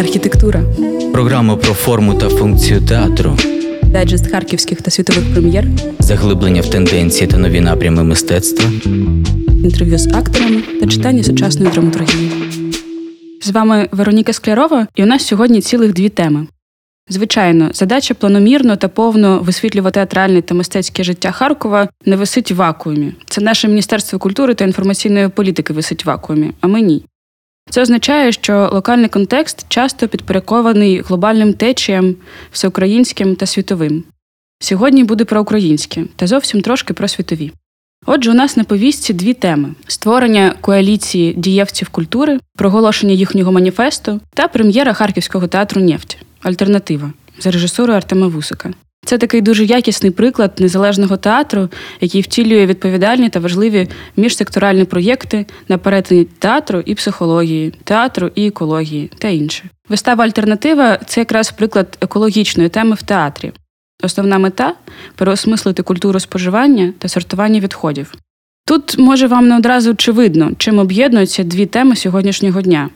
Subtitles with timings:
[0.00, 0.62] Архітектура.
[1.12, 3.36] Програма про форму та функцію театру.
[3.82, 5.66] Дайджест харківських та світових прем'єр.
[5.98, 8.70] Заглиблення в тенденції та нові напрями мистецтва.
[9.46, 12.32] Інтерв'ю з акторами та читання сучасної драматургії.
[13.42, 16.46] З вами Вероніка Склярова, і у нас сьогодні цілих дві теми.
[17.08, 23.12] Звичайно, задача планомірно та повно висвітлювати театральне та мистецьке життя Харкова не висить в вакуумі.
[23.26, 27.04] Це наше Міністерство культури та інформаційної політики висить в вакуумі, а ми ні.
[27.70, 32.14] Це означає, що локальний контекст часто підпорядкований глобальним течіям,
[32.52, 34.04] всеукраїнським та світовим.
[34.62, 37.52] Сьогодні буде про українське та зовсім трошки про світові.
[38.06, 44.48] Отже, у нас на повістці дві теми: створення коаліції дієвців культури, проголошення їхнього маніфесту та
[44.48, 48.70] прем'єра Харківського театру Нефть Альтернатива за режисурою Артема Вусика.
[49.10, 51.68] Це такий дуже якісний приклад незалежного театру,
[52.00, 59.10] який втілює відповідальні та важливі міжсекторальні проєкти на перетині театру і психології, театру і екології
[59.18, 59.64] та інше.
[59.88, 63.52] Вистава Альтернатива це якраз приклад екологічної теми в театрі.
[64.02, 64.74] Основна мета
[65.14, 68.14] переосмислити культуру споживання та сортування відходів.
[68.66, 72.90] Тут може вам не одразу очевидно, чим об'єднуються дві теми сьогоднішнього дня.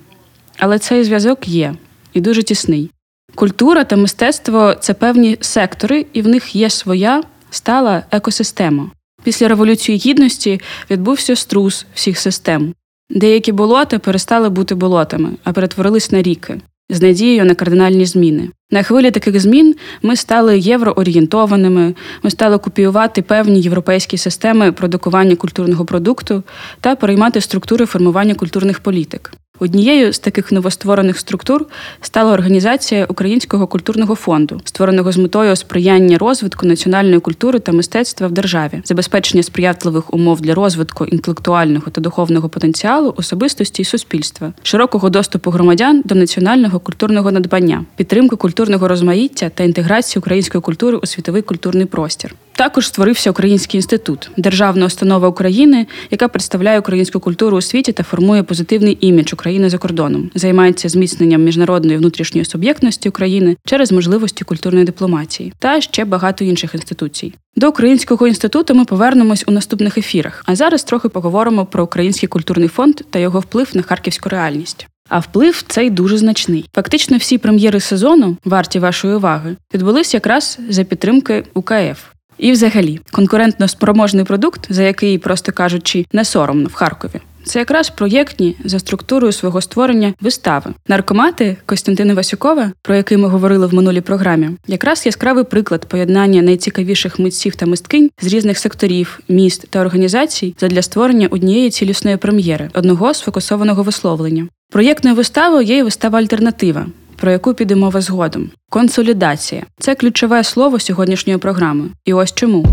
[0.59, 1.75] Але цей зв'язок є
[2.13, 2.91] і дуже тісний.
[3.35, 8.91] Культура та мистецтво це певні сектори, і в них є своя стала екосистема.
[9.23, 12.75] Після Революції Гідності відбувся струс всіх систем.
[13.11, 18.49] Деякі болота перестали бути болотами, а перетворились на ріки з надією на кардинальні зміни.
[18.71, 25.85] На хвилі таких змін ми стали євроорієнтованими, ми стали копіювати певні європейські системи продукування культурного
[25.85, 26.43] продукту
[26.81, 29.33] та переймати структури формування культурних політик.
[29.59, 31.67] Однією з таких новостворених структур
[32.01, 38.33] стала організація Українського культурного фонду, створеного з метою сприяння розвитку національної культури та мистецтва в
[38.33, 45.51] державі, забезпечення сприятливих умов для розвитку інтелектуального та духовного потенціалу, особистості і суспільства, широкого доступу
[45.51, 51.87] громадян до національного культурного надбання, підтримки культурного розмаїття та інтеграції української культури у світовий культурний
[51.87, 52.35] простір.
[52.57, 58.43] Також створився Український інститут, державна установа України, яка представляє українську культуру у світі та формує
[58.43, 65.53] позитивний імідж України за кордоном, займається зміцненням міжнародної внутрішньої суб'єктності України через можливості культурної дипломатії
[65.59, 67.35] та ще багато інших інституцій.
[67.57, 70.43] До Українського інституту ми повернемось у наступних ефірах.
[70.47, 74.87] А зараз трохи поговоримо про Український культурний фонд та його вплив на харківську реальність.
[75.09, 76.69] А вплив цей дуже значний.
[76.75, 82.14] Фактично, всі прем'єри сезону, варті вашої уваги, відбулись якраз за підтримки УКФ.
[82.45, 87.21] І, взагалі, конкурентно спроможний продукт, за який, просто кажучи, не соромно в Харкові.
[87.45, 90.75] Це якраз проєктні за структурою свого створення вистави.
[90.89, 97.19] Наркомати Костянтина Васюкова, про який ми говорили в минулій програмі, якраз яскравий приклад поєднання найцікавіших
[97.19, 103.15] митців та мисткинь з різних секторів, міст та організацій задля створення однієї цілісної прем'єри, одного
[103.15, 104.49] сфокусованого висловлення.
[104.73, 106.87] Проєктною виставою є і вистава альтернатива,
[107.25, 108.51] про яку піде мова згодом.
[108.71, 111.89] Консолідація це ключове слово сьогоднішньої програми.
[112.05, 112.67] І ось чому.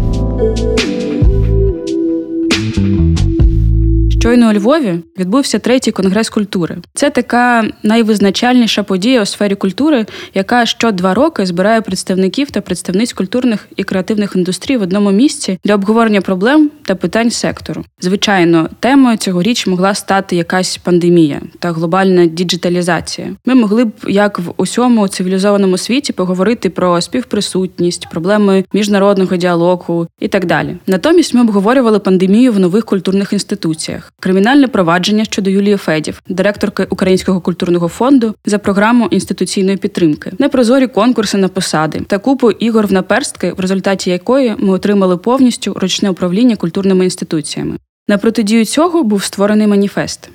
[4.21, 6.77] Щойно у Львові відбувся третій конгрес культури.
[6.93, 13.13] Це така найвизначальніша подія у сфері культури, яка що два роки збирає представників та представниць
[13.13, 17.85] культурних і креативних індустрій в одному місці для обговорення проблем та питань сектору.
[18.01, 23.27] Звичайно, темою цьогоріч могла стати якась пандемія та глобальна діджиталізація.
[23.45, 30.27] Ми могли б, як в усьому цивілізованому світі, поговорити про співприсутність, проблеми міжнародного діалогу і
[30.27, 30.77] так далі.
[30.87, 37.41] Натомість ми обговорювали пандемію в нових культурних інституціях кримінальне провадження щодо Юлії Федів, директорки Українського
[37.41, 43.53] культурного фонду за програму інституційної підтримки, непрозорі конкурси на посади та купу ігор в наперстки,
[43.53, 47.77] в результаті якої ми отримали повністю ручне управління культурними інституціями.
[48.07, 50.29] На протидію цього був створений маніфест.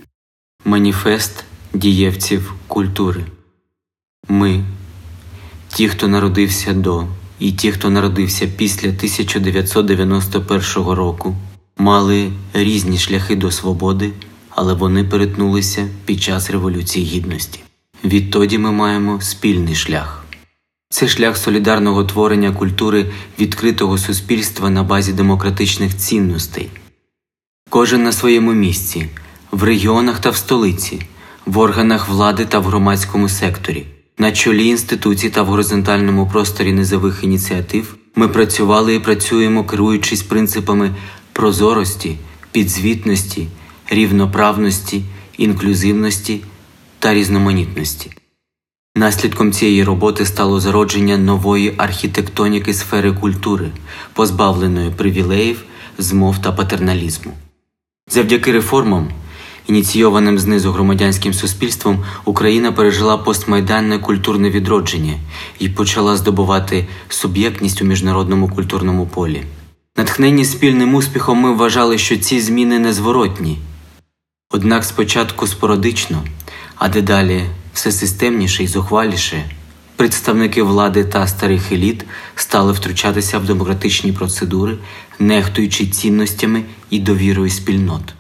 [0.64, 1.44] Маніфест
[1.74, 3.24] дієвців культури.
[4.28, 4.64] Ми,
[5.68, 7.06] ті, хто народився до,
[7.38, 10.60] і ті, хто народився після 1991
[10.92, 11.36] року
[11.78, 14.12] мали різні шляхи до свободи,
[14.50, 17.60] але вони перетнулися під час Революції Гідності.
[18.04, 20.24] Відтоді ми маємо спільний шлях.
[20.90, 23.06] Це шлях солідарного творення культури
[23.38, 26.70] відкритого суспільства на базі демократичних цінностей.
[27.70, 29.08] Кожен на своєму місці,
[29.50, 31.02] в регіонах та в столиці,
[31.46, 33.86] в органах влади та в громадському секторі,
[34.18, 40.94] на чолі інституцій та в горизонтальному просторі низових ініціатив ми працювали і працюємо, керуючись принципами
[41.36, 42.16] прозорості,
[42.52, 43.48] підзвітності,
[43.90, 45.02] рівноправності,
[45.38, 46.40] інклюзивності
[46.98, 48.10] та різноманітності.
[48.96, 53.70] Наслідком цієї роботи стало зародження нової архітектоніки сфери культури,
[54.12, 55.64] позбавленої привілеїв,
[55.98, 57.32] змов та патерналізму.
[58.10, 59.08] Завдяки реформам
[59.68, 65.14] Ініційованим знизу громадянським суспільством Україна пережила постмайданне культурне відродження
[65.58, 69.42] і почала здобувати суб'єктність у міжнародному культурному полі.
[69.96, 73.58] Натхнені спільним успіхом ми вважали, що ці зміни незворотні.
[74.50, 76.24] Однак спочатку спорадично,
[76.74, 79.50] а дедалі все системніше і зухваліше,
[79.96, 82.04] представники влади та старих еліт
[82.34, 84.78] стали втручатися в демократичні процедури,
[85.18, 88.14] нехтуючи цінностями і довірою спільнот.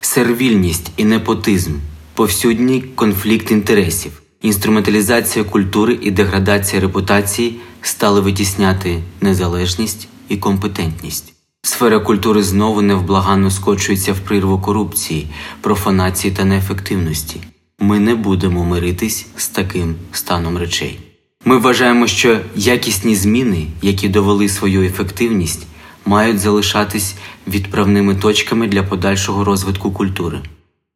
[0.00, 1.72] Сервільність і непотизм,
[2.14, 11.32] повсюдній конфлікт інтересів, інструменталізація культури і деградація репутації стали витісняти незалежність і компетентність.
[11.62, 15.26] Сфера культури знову невблаганно скочується в прірву корупції,
[15.60, 17.40] профанації та неефективності.
[17.80, 20.98] Ми не будемо миритись з таким станом речей.
[21.44, 25.66] Ми вважаємо, що якісні зміни, які довели свою ефективність,
[26.06, 27.14] мають залишатись
[27.46, 30.40] відправними точками для подальшого розвитку культури.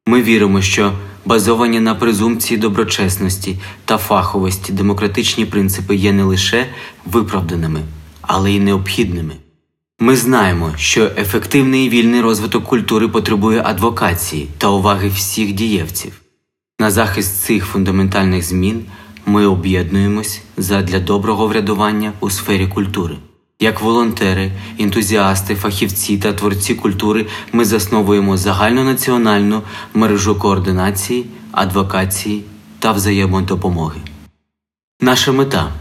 [0.06, 0.92] Ми віримо, що
[1.24, 6.66] базовані на презумпції доброчесності та фаховості демократичні принципи є не лише
[7.04, 7.80] виправданими,
[8.22, 9.34] але й необхідними.
[9.98, 16.20] Ми знаємо, що ефективний і вільний розвиток культури потребує адвокації та уваги всіх дієвців.
[16.78, 18.84] На захист цих фундаментальних змін
[19.26, 23.16] ми об'єднуємось задля доброго врядування у сфері культури.
[23.60, 29.62] Як волонтери, ентузіасти, фахівці та творці культури ми засновуємо загальнонаціональну
[29.94, 32.44] мережу координації, адвокації
[32.78, 34.00] та взаємодопомоги.
[35.00, 35.72] Наша мета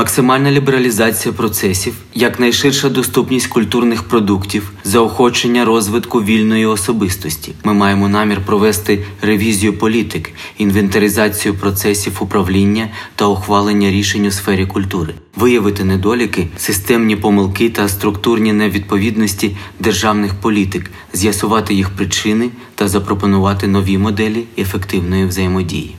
[0.00, 7.52] максимальна лібералізація процесів, якнайширша доступність культурних продуктів, заохочення розвитку вільної особистості.
[7.64, 15.14] Ми маємо намір провести ревізію політик, інвентаризацію процесів управління та ухвалення рішень у сфері культури,
[15.36, 23.98] виявити недоліки, системні помилки та структурні невідповідності державних політик, з'ясувати їх причини та запропонувати нові
[23.98, 25.96] моделі ефективної взаємодії.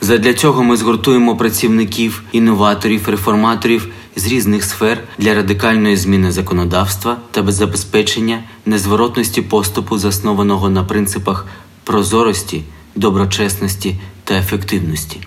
[0.00, 7.52] Задля цього ми згуртуємо працівників, інноваторів, реформаторів з різних сфер для радикальної зміни законодавства та
[7.52, 11.46] забезпечення незворотності поступу, заснованого на принципах
[11.84, 12.62] прозорості,
[12.96, 15.20] доброчесності та ефективності.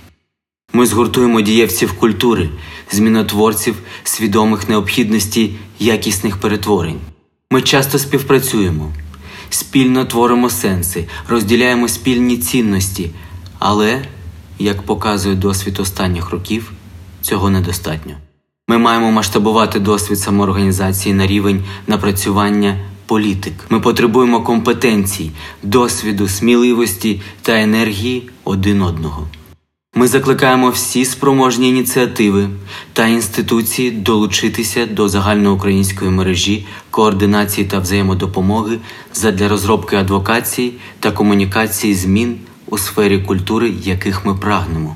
[0.74, 2.50] Ми згуртуємо дієвців культури,
[2.92, 7.00] змінотворців, свідомих необхідності якісних перетворень.
[7.52, 8.92] Ми часто співпрацюємо,
[9.50, 13.12] спільно творимо сенси, розділяємо спільні цінності,
[13.60, 14.06] але
[14.64, 16.72] як показує досвід останніх років,
[17.22, 18.14] цього недостатньо.
[18.68, 23.54] Ми маємо масштабувати досвід самоорганізації на рівень напрацювання політик.
[23.70, 25.32] Ми потребуємо компетенцій,
[25.64, 29.28] досвіду, сміливості та енергії один одного.
[29.96, 32.50] Ми закликаємо всі спроможні ініціативи
[32.94, 38.78] та інституції долучитися до загальноукраїнської мережі координації та взаємодопомоги
[39.14, 42.38] задля розробки адвокації та комунікації змін
[42.74, 44.96] у сфері культури, яких ми прагнемо.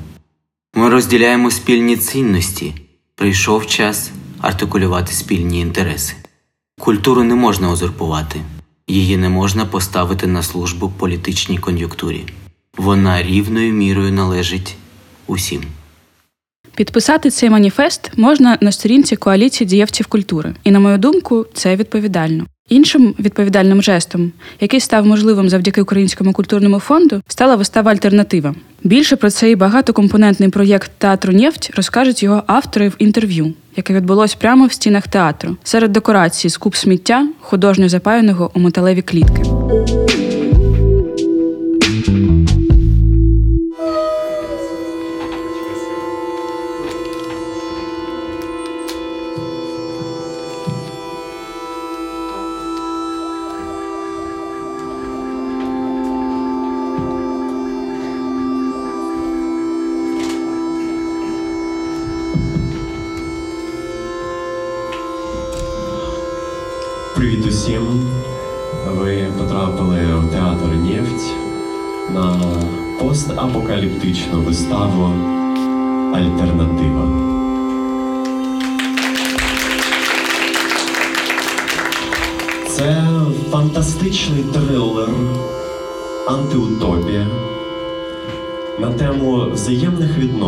[0.76, 2.74] Ми розділяємо спільні цінності,
[3.16, 6.16] прийшов час артикулювати спільні інтереси.
[6.80, 8.42] Культуру не можна узурпувати,
[8.88, 12.26] її не можна поставити на службу політичній кон'юнктурі.
[12.78, 14.76] Вона рівною мірою належить
[15.28, 15.64] усім.
[16.78, 22.46] Підписати цей маніфест можна на сторінці коаліції дієвців культури, і, на мою думку, це відповідально.
[22.70, 24.32] Іншим відповідальним жестом,
[24.62, 28.56] який став можливим завдяки Українському культурному фонду, стала вистава Альтернатива.
[28.84, 34.66] Більше про цей багатокомпонентний проєкт театру Нефть розкажуть його автори в інтерв'ю, яке відбулось прямо
[34.66, 39.44] в стінах театру, серед декорацій з куб сміття, художньо запаяного у металеві клітки.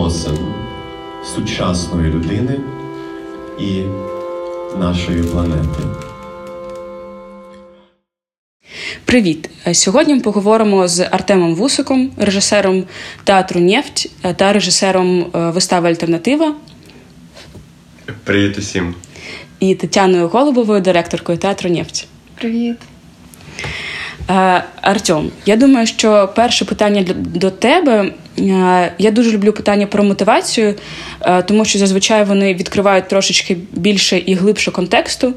[0.09, 0.37] Відносин
[1.35, 2.59] сучасної людини
[3.59, 3.83] і
[4.79, 5.83] нашої планети.
[9.05, 9.49] Привіт!
[9.73, 12.83] Сьогодні ми поговоримо з Артемом Вусиком, режисером
[13.23, 16.55] театру Нефть та режисером е, вистави Альтернатива.
[18.23, 18.95] Привіт усім.
[19.59, 22.07] І Тетяною Голубовою, директоркою театру Нефть.
[22.35, 22.77] Привіт.
[24.29, 28.13] Е, Артем, я думаю, що перше питання до тебе.
[28.39, 30.75] Е, я дуже люблю питання про мотивацію,
[31.21, 35.33] е, тому що зазвичай вони відкривають трошечки більше і глибше контексту.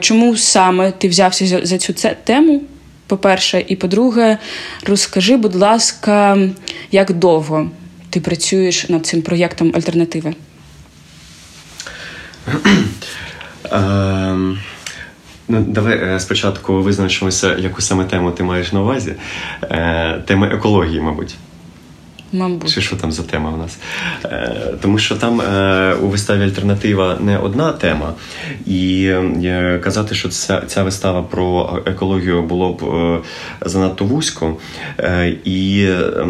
[0.00, 2.62] Чому саме ти взявся за цю тему?
[3.06, 4.38] По-перше, і по-друге,
[4.86, 6.38] розкажи, будь ласка,
[6.90, 7.70] як довго
[8.10, 10.34] ти працюєш над цим проєктом альтернативи?
[13.70, 14.58] Ем,
[15.48, 19.14] ну, Давай е, спочатку визначимося, яку саме тему ти маєш на увазі.
[19.62, 21.34] Е, тема екології, мабуть.
[22.32, 22.70] Мабуть.
[22.70, 23.78] Чи що там за тема у нас?
[24.24, 28.14] Е, Тому що там е, у виставі альтернатива не одна тема,
[28.66, 29.04] і
[29.44, 33.18] е, казати, що ця ця вистава про екологію було б е,
[33.68, 34.56] занадто вузько,
[34.98, 36.26] е, і, е,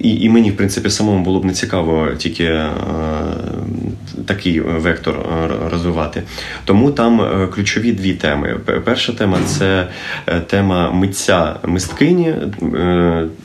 [0.00, 2.68] і і, мені, в принципі, самому було б не цікаво тільки е,
[4.26, 6.22] такий вектор е, розвивати.
[6.64, 7.20] Тому там
[7.54, 8.60] ключові дві теми.
[8.84, 9.88] Перша тема це
[10.46, 12.34] тема митця мисткині.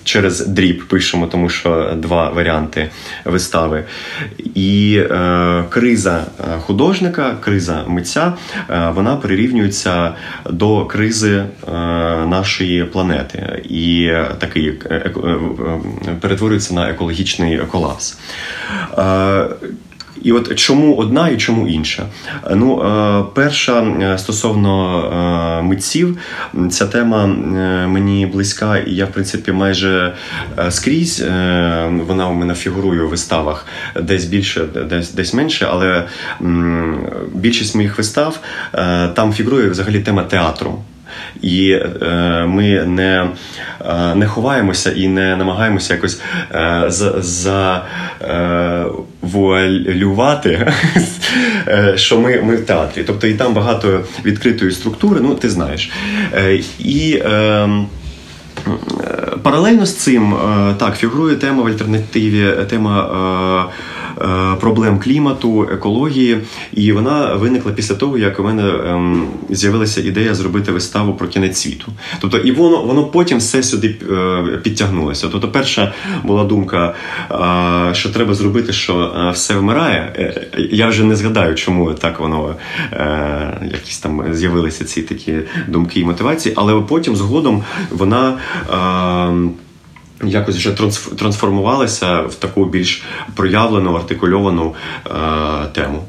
[0.03, 2.89] Через дріб пишемо, тому що два варіанти
[3.25, 3.83] вистави.
[4.55, 6.25] І е, криза
[6.59, 8.33] художника, криза митця,
[8.93, 10.13] вона прирівнюється
[10.49, 11.71] до кризи е,
[12.25, 14.71] нашої планети і такий
[16.21, 18.17] перетворюється на екологічний колапс.
[20.21, 22.05] І от чому одна і чому інша?
[22.51, 25.03] Ну, е, перша е, стосовно
[25.59, 26.17] е, митців,
[26.69, 27.27] ця тема
[27.87, 30.13] мені близька, і я, в принципі, майже
[30.69, 31.23] скрізь
[32.07, 33.65] вона у мене фігурує у виставах
[34.01, 36.07] десь більше, десь десь менше, але
[37.33, 38.39] більшість моїх вистав
[39.13, 40.79] там фігурує взагалі тема театру.
[41.41, 43.27] І е, ми не
[43.85, 46.83] е, не ховаємося і не намагаємося якось е,
[49.21, 50.49] завуалювати,
[51.67, 53.03] е, що ми ми в театрі.
[53.07, 55.91] Тобто і там багато відкритої структури, ну ти знаєш.
[56.33, 57.87] Е, і ем,
[59.43, 64.00] Паралельно з цим е, так фігурує тема в альтернативі, тема Е,
[64.59, 66.37] проблем клімату, екології,
[66.73, 71.59] і вона виникла після того, як у мене ем, з'явилася ідея зробити виставу про кінець
[71.59, 71.91] світу.
[72.19, 75.27] Тобто, і воно воно потім все сюди е, підтягнулося.
[75.31, 76.93] Тобто, перша була думка,
[77.31, 80.33] е, що треба зробити, що все вмирає.
[80.71, 82.55] Я вже не згадаю, чому так воно
[83.71, 85.33] якісь там з'явилися ці такі
[85.67, 88.37] думки і мотивації, але потім згодом вона.
[88.73, 89.51] Ем,
[90.23, 90.71] якось вже
[91.17, 93.03] трансформувалися в таку більш
[93.35, 94.75] проявлену, артикульовану
[95.05, 95.11] е,
[95.73, 96.03] тему.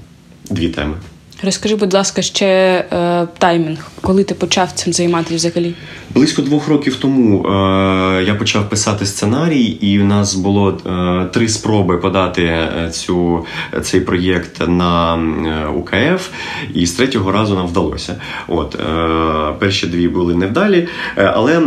[0.51, 0.95] Дві теми.
[1.45, 5.75] Розкажи, будь ласка, ще е, таймінг, коли ти почав цим займатися взагалі?
[6.15, 11.49] Близько двох років тому е, я почав писати сценарій, і у нас було е, три
[11.49, 13.47] спроби подати е, цю,
[13.83, 16.29] цей проєкт на е, УКФ,
[16.75, 18.15] і з третього разу нам вдалося.
[18.49, 21.61] От е, Перші дві були невдалі, але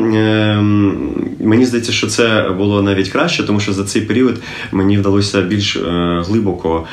[1.39, 4.41] мені здається, що це було навіть краще, тому що за цей період
[4.71, 5.79] мені вдалося більш
[6.27, 6.85] глибоко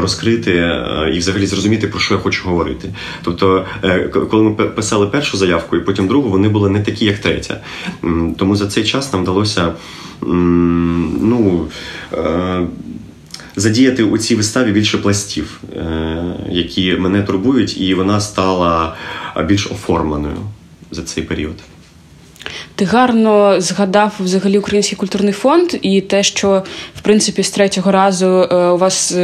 [0.00, 0.72] розкрити
[1.14, 2.94] і взагалі зрозуміти, про що я хочу говорити.
[3.22, 7.18] Тобто, е, коли ми писали першу заявку і потім другу, вони були не такі, як
[7.18, 7.60] третя.
[8.36, 9.72] Тому за цей час нам вдалося
[10.22, 11.66] ну,
[12.12, 12.66] е,
[13.56, 18.96] задіяти у цій виставі більше пластів, е, які мене турбують, і вона стала
[19.46, 20.36] більш оформленою
[20.90, 21.56] за цей період.
[22.74, 26.62] Ти гарно згадав взагалі Український культурний фонд і те, що
[26.96, 29.16] в принципі з третього разу е, у вас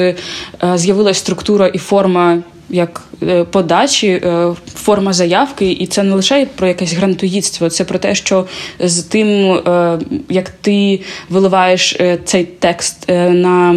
[0.74, 6.68] з'явилася структура і форма як е, подачі, е, форма заявки, і це не лише про
[6.68, 8.46] якесь грантоїдство, це про те, що
[8.80, 9.98] з тим, е,
[10.28, 13.74] як ти виливаєш цей текст на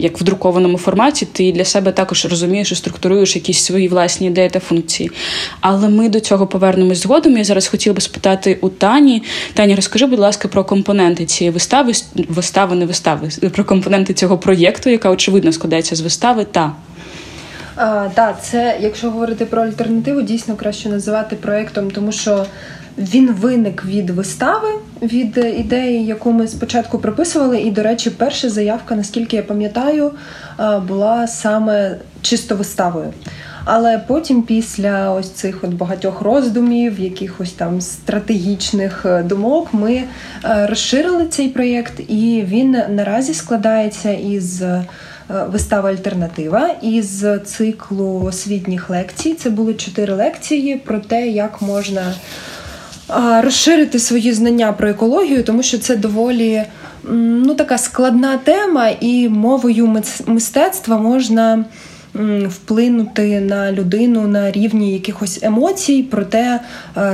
[0.00, 4.48] як в друкованому форматі, ти для себе також розумієш і структуруєш якісь свої власні ідеї
[4.48, 5.10] та функції.
[5.60, 7.36] Але ми до цього повернемось згодом.
[7.36, 9.22] Я зараз хотіла би спитати у Тані.
[9.54, 11.92] Тані, розкажи, будь ласка, про компоненти цієї вистави,
[12.28, 16.72] вистави, не вистави, про компоненти цього проєкту, яка очевидно складається з вистави та.
[17.80, 22.46] Так, да, це якщо говорити про альтернативу, дійсно краще називати проєктом, тому що
[22.98, 24.68] він виник від вистави,
[25.02, 27.60] від ідеї, яку ми спочатку прописували.
[27.60, 30.10] І, до речі, перша заявка, наскільки я пам'ятаю,
[30.88, 33.12] була саме чисто виставою.
[33.64, 39.94] Але потім, після ось цих от багатьох роздумів, якихось там стратегічних е, думок, ми
[40.44, 44.62] е, розширили цей проєкт, і він наразі складається із.
[45.30, 49.34] Е, вистава Альтернатива із циклу освітніх лекцій.
[49.34, 52.14] Це були чотири лекції про те, як можна
[53.42, 56.62] розширити свої знання про екологію, тому що це доволі
[57.14, 61.64] ну, така складна тема, і мовою мистецтва можна
[62.48, 66.60] вплинути на людину на рівні якихось емоцій, проте е,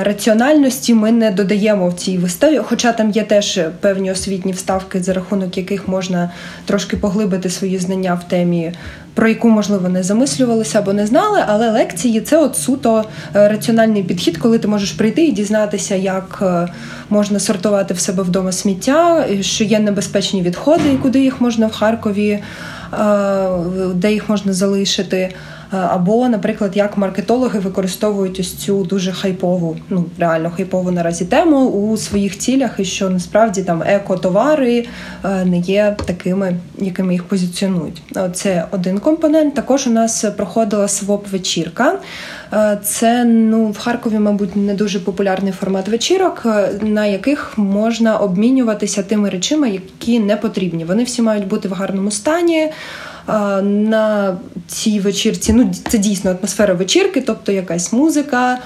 [0.03, 2.61] раціональності ми не додаємо в цій виставі.
[2.65, 6.31] Хоча там є теж певні освітні вставки, за рахунок яких можна
[6.65, 8.73] трошки поглибити свої знання в темі.
[9.15, 14.03] Про яку можливо не замислювалися або не знали, але лекції це от суто е, раціональний
[14.03, 16.69] підхід, коли ти можеш прийти і дізнатися, як е,
[17.11, 21.73] можна сортувати в себе вдома сміття, що є небезпечні відходи, і куди їх можна в
[21.73, 22.43] Харкові
[23.95, 25.35] де їх можна залишити.
[25.71, 31.97] Або, наприклад, як маркетологи використовують ось цю дуже хайпову, ну реально хайпову наразі тему у
[31.97, 34.87] своїх цілях, і що насправді там еко-товари
[35.45, 38.03] не є такими, якими їх позиціонують.
[38.33, 39.55] Це один компонент.
[39.55, 41.99] Також у нас проходила своп вечірка.
[42.83, 46.47] Це ну в Харкові, мабуть, не дуже популярний формат вечірок,
[46.83, 50.85] на яких можна обмінюватися тими речами, які не потрібні.
[50.85, 52.73] Вони всі мають бути в гарному стані
[53.63, 55.53] на цій вечірці.
[55.53, 58.59] Ну, це дійсно атмосфера вечірки, тобто якась музика,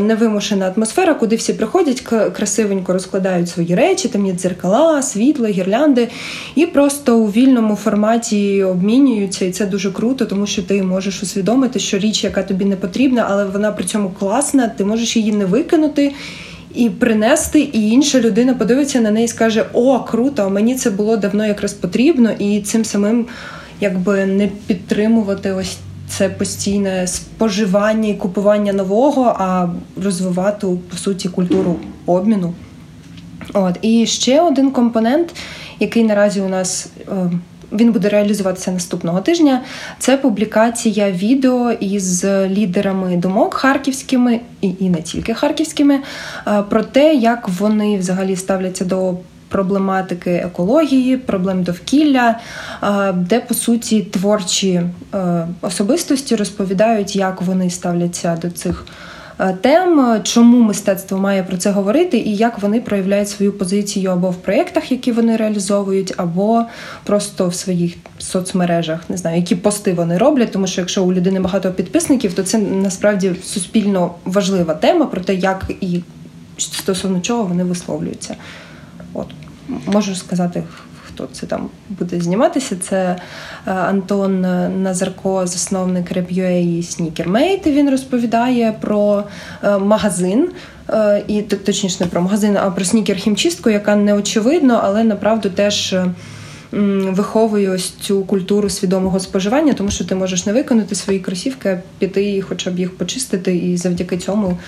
[0.00, 2.00] невимушена атмосфера, куди всі приходять,
[2.32, 6.08] красивенько розкладають свої речі, там є дзеркала, світло, гірлянди,
[6.54, 9.44] і просто у вільному форматі обмінюються.
[9.44, 13.26] І це дуже круто, тому що ти можеш усвідомити, що річ, яка тобі не потрібна,
[13.30, 16.12] але вона при цьому класна, ти можеш її не викинути.
[16.74, 20.50] І принести, і інша людина подивиться на неї і скаже: О, круто!
[20.50, 23.26] Мені це було давно якраз потрібно, і цим самим
[23.82, 25.76] якби не підтримувати ось
[26.08, 29.68] це постійне споживання і купування нового, а
[30.02, 32.54] розвивати по суті культуру обміну.
[33.54, 35.34] От і ще один компонент,
[35.80, 36.88] який наразі у нас.
[37.08, 37.30] Е,
[37.72, 39.60] він буде реалізуватися наступного тижня.
[39.98, 45.98] Це публікація відео із лідерами думок харківськими і і не тільки харківськими,
[46.46, 49.14] е, про те, як вони взагалі ставляться до
[49.52, 52.38] проблематики екології, проблем довкілля,
[53.14, 54.82] де по суті творчі
[55.14, 58.86] е, особистості розповідають, як вони ставляться до цих.
[59.40, 64.30] Е, тем, чому мистецтво має про це говорити, і як вони проявляють свою позицію або
[64.30, 66.64] в проєктах, які вони реалізовують, або
[67.04, 70.52] просто в своїх соцмережах, не знаю, які пости вони роблять.
[70.52, 75.34] Тому що якщо у людини багато підписників, то це насправді суспільно важлива тема про те,
[75.34, 76.00] як і
[76.58, 78.36] стосовно чого вони висловлюються.
[79.14, 79.26] От
[79.86, 80.62] можу сказати,
[81.06, 82.76] хто це там буде зніматися.
[82.80, 82.96] Це
[83.66, 84.40] е, Антон
[84.82, 87.72] Назарко, засновник Rep.ua і Sneakermate.
[87.72, 89.24] Він розповідає про
[89.64, 90.48] е, магазин.
[90.90, 95.94] Е, і точніше не про магазин, а про снікер-хімчистку, яка не очевидно, але направду теж
[96.72, 102.42] виховує ось цю культуру свідомого споживання, тому що ти можеш не виконати свої кросівки, піти,
[102.42, 104.58] хоча б їх почистити, і завдяки цьому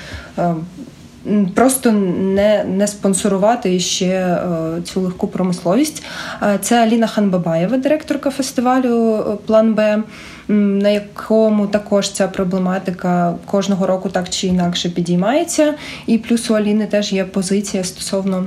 [1.54, 4.38] Просто не не спонсорувати ще е,
[4.84, 6.02] цю легку промисловість.
[6.42, 10.02] Е, це Аліна Ханбабаєва, директорка фестивалю е, План Б,
[10.48, 15.74] на якому також ця проблематика кожного року так чи інакше підіймається.
[16.06, 18.44] І плюс у Аліни теж є позиція стосовно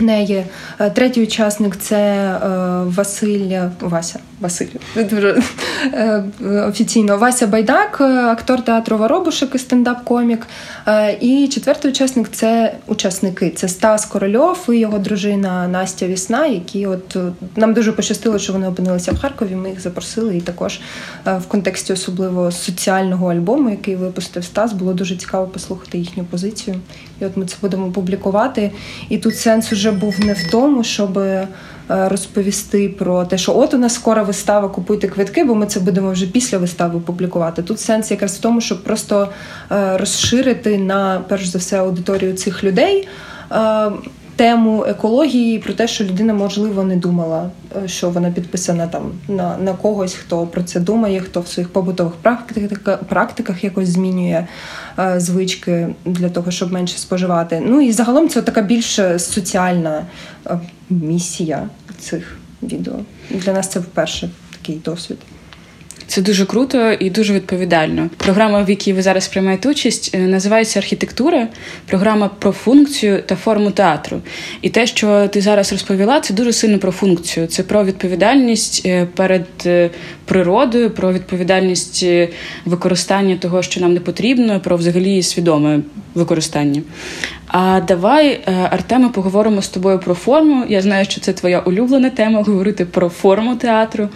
[0.00, 0.44] неї.
[0.94, 2.30] Третій учасник це
[2.84, 4.18] Василь Вася.
[4.40, 4.66] Василь
[4.96, 6.22] е,
[6.68, 10.42] офіційно Вася Байдак, е, актор театру Воробушек і стендап-комік.
[10.86, 13.50] Е, і четвертий учасник це учасники.
[13.50, 17.16] Це Стас Корольов і його дружина Настя Вісна, які от
[17.56, 19.54] нам дуже пощастило, що вони опинилися в Харкові.
[19.54, 20.36] Ми їх запросили.
[20.36, 20.80] І також
[21.24, 26.76] в контексті особливо соціального альбому, який випустив Стас, було дуже цікаво послухати їхню позицію.
[27.20, 28.70] І от ми це будемо публікувати.
[29.08, 31.20] І тут сенс уже був не в тому, щоб.
[31.90, 35.80] Е, розповісти про те, що от у нас скоро вистава, купуйте квитки, бо ми це
[35.80, 37.62] будемо вже після вистави публікувати.
[37.62, 39.28] Тут сенс якраз в тому, щоб просто
[39.72, 43.08] е, розширити на перш за все аудиторію цих людей.
[44.34, 47.50] Е, тему екології про те, що людина можливо не думала,
[47.86, 52.12] що вона підписана там на на когось, хто про це думає, хто в своїх побутових
[52.14, 54.46] практиках практиках якось змінює
[54.98, 57.62] е, звички для того, щоб менше споживати.
[57.66, 60.06] Ну і загалом це така більш соціальна
[60.46, 60.58] е,
[60.90, 61.68] місія
[61.98, 62.94] цих відео.
[63.30, 65.18] Для нас це вперше такий досвід.
[66.14, 68.10] Це дуже круто і дуже відповідально.
[68.16, 71.48] Програма, в якій ви зараз приймаєте участь, е, називається архітектура.
[71.86, 74.20] Програма про функцію та форму театру.
[74.62, 77.46] І те, що ти зараз розповіла, це дуже сильно про функцію.
[77.46, 79.90] Це про відповідальність е, перед е,
[80.24, 82.06] природою, про відповідальність
[82.64, 85.80] використання того, що нам не потрібно, про взагалі свідоме
[86.14, 86.82] використання.
[87.46, 90.64] А давай, Артеме, поговоримо з тобою про форму.
[90.68, 94.08] Я знаю, що це твоя улюблена тема говорити про форму театру.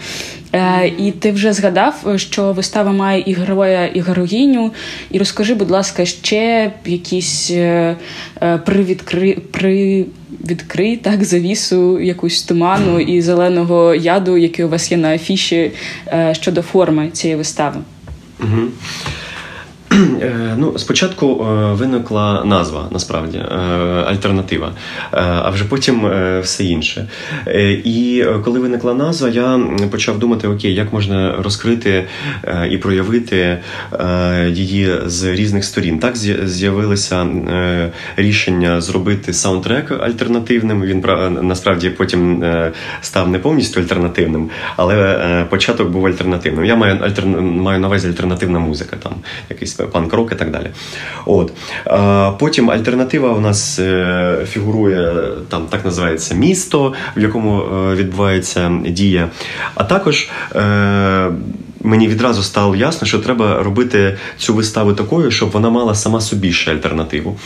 [0.52, 4.72] Е, І ти вже згадав, що вистава має і героя, і героїню.
[5.11, 7.96] І розкажи, будь ласка, ще якісь е,
[8.42, 9.38] е, привідкри...
[9.50, 10.06] при
[10.46, 15.70] відкрий так завісу якусь туману і зеленого яду, який у вас є на афіші
[16.06, 17.80] е, щодо форми цієї вистави.
[18.40, 18.62] Угу.
[20.57, 23.55] Ну, Спочатку е, виникла назва, насправді, е,
[24.07, 24.72] альтернатива,
[25.11, 26.11] а вже потім
[26.42, 27.09] все інше.
[27.85, 32.05] І коли виникла назва, я почав думати, окей, як можна розкрити
[32.70, 33.59] і проявити
[34.48, 35.98] її з різних сторін.
[35.98, 37.27] Так з'явилося
[38.16, 40.83] рішення зробити саундтрек альтернативним.
[40.83, 41.05] Він
[41.42, 42.44] насправді потім
[43.01, 46.64] став не повністю альтернативним, але початок був альтернативним.
[46.64, 46.98] Я маю
[47.40, 49.12] маю на увазі альтернативна музика, там
[49.51, 50.70] якийсь панк-рок і так далі.
[51.26, 51.52] От.
[52.38, 55.12] Потім альтернатива у нас е, фігурує,
[55.48, 59.28] там так називається місто, в якому е, відбувається дія.
[59.74, 61.30] А також е,
[61.88, 66.53] мені відразу стало ясно, що треба робити цю виставу такою, щоб вона мала сама собі
[66.53, 67.38] ще альтернативу.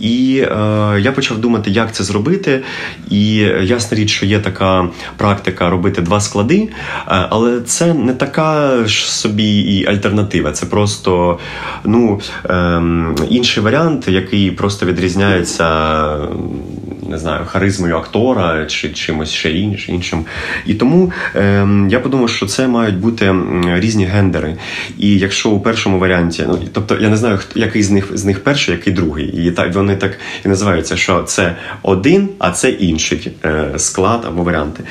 [0.00, 2.62] І е, я почав думати, як це зробити.
[3.10, 6.68] І ясна річ, що є така практика робити два склади, е,
[7.06, 10.52] але це не така ж собі і альтернатива.
[10.52, 11.38] Це просто
[11.84, 12.82] ну, е,
[13.30, 15.68] інший варіант, який просто відрізняється
[17.08, 20.24] не знаю, харизмою актора чи чимось ще іншим.
[20.66, 23.34] І тому е, я подумав, що це мають бути
[23.74, 24.56] різні гендери.
[24.98, 28.44] І якщо у першому варіанті, ну тобто я не знаю, який з них з них
[28.44, 29.46] перший, який другий.
[29.46, 34.42] І так вони так і називаються, що це один, а це інший е, склад або
[34.42, 34.82] варіанти.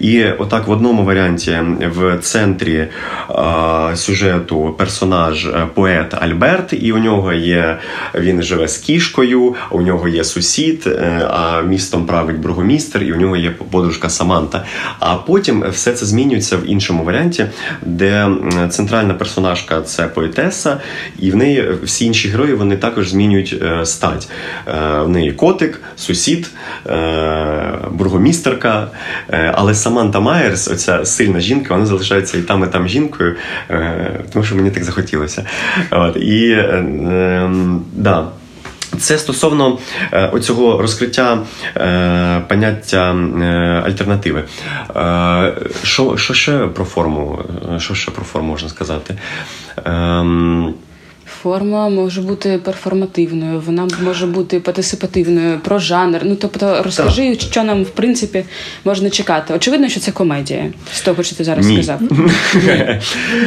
[0.00, 6.98] І отак в одному варіанті в центрі е, сюжету персонаж е, поет Альберт, і у
[6.98, 7.78] нього є
[8.14, 10.84] він живе з кішкою, у нього є сусід.
[10.86, 14.64] Е, а містом править бургомістр, і у нього є подружка Саманта.
[14.98, 17.46] А потім все це змінюється в іншому варіанті,
[17.82, 18.28] де
[18.70, 20.80] центральна персонажка це поетеса,
[21.18, 24.28] і в неї всі інші герої вони також змінюють е, стать.
[24.68, 26.50] Е, в неї котик, сусід,
[26.86, 28.88] е, бургомістерка.
[29.52, 33.36] Але Саманта Майерс, оця сильна жінка, вона залишається і там, і там жінкою,
[34.32, 35.44] тому що мені так захотілося.
[35.90, 38.26] От, І ем, да.
[38.98, 39.78] Це стосовно
[40.12, 41.38] е, оцього розкриття
[41.76, 43.44] е, поняття е,
[43.86, 44.44] альтернативи.
[44.96, 47.44] Е, що що ще про форму?
[47.78, 49.18] Що ще про форму можна сказати?
[49.86, 50.24] Е,
[51.44, 56.20] форма може бути перформативною, вона може бути партисипативною, про жанр.
[56.24, 57.40] Ну тобто, розкажи, так.
[57.40, 58.44] що нам в принципі
[58.84, 59.54] можна чекати.
[59.54, 61.74] Очевидно, що це комедія з того, що ти зараз Ні.
[61.74, 62.00] сказав.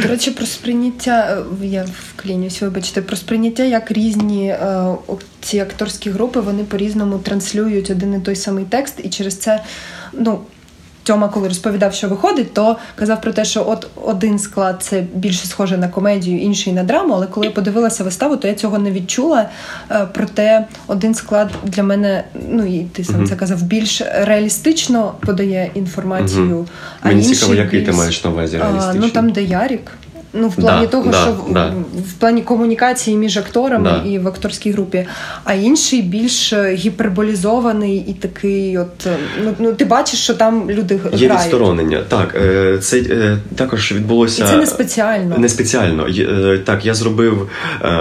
[0.02, 4.86] До речі, про сприйняття е, я вклінюсь, вибачте, про сприйняття як різні е,
[5.40, 9.62] ці акторські групи вони по-різному транслюють один і той самий текст, і через це
[10.12, 10.38] ну.
[11.08, 15.46] Тьома, коли розповідав, що виходить, то казав про те, що от один склад це більше
[15.46, 17.14] схоже на комедію, інший на драму.
[17.14, 19.48] Але коли я подивилася виставу, то я цього не відчула.
[19.90, 25.70] Е, проте один склад для мене, ну і ти сам це казав, більш реалістично подає
[25.74, 26.58] інформацію.
[26.58, 26.66] Uh-huh.
[27.02, 27.90] А Мені цікаво, який більш...
[27.90, 29.00] ти маєш на увазі реалістично?
[29.00, 29.92] Ну там, де Ярік.
[30.32, 31.72] Ну, в плані да, того, да, що да.
[32.08, 35.06] в плані комунікації між акторами і в акторській групі,
[35.44, 39.08] а інший більш гіперболізований і такий, от
[39.44, 41.20] ну ну ти бачиш, що там люди грають.
[41.20, 42.02] Є відсторонення.
[42.08, 44.44] Так, е, це е, також відбулося.
[44.44, 45.38] І це не спеціально.
[45.38, 46.06] Не спеціально.
[46.08, 47.50] Е, так, я зробив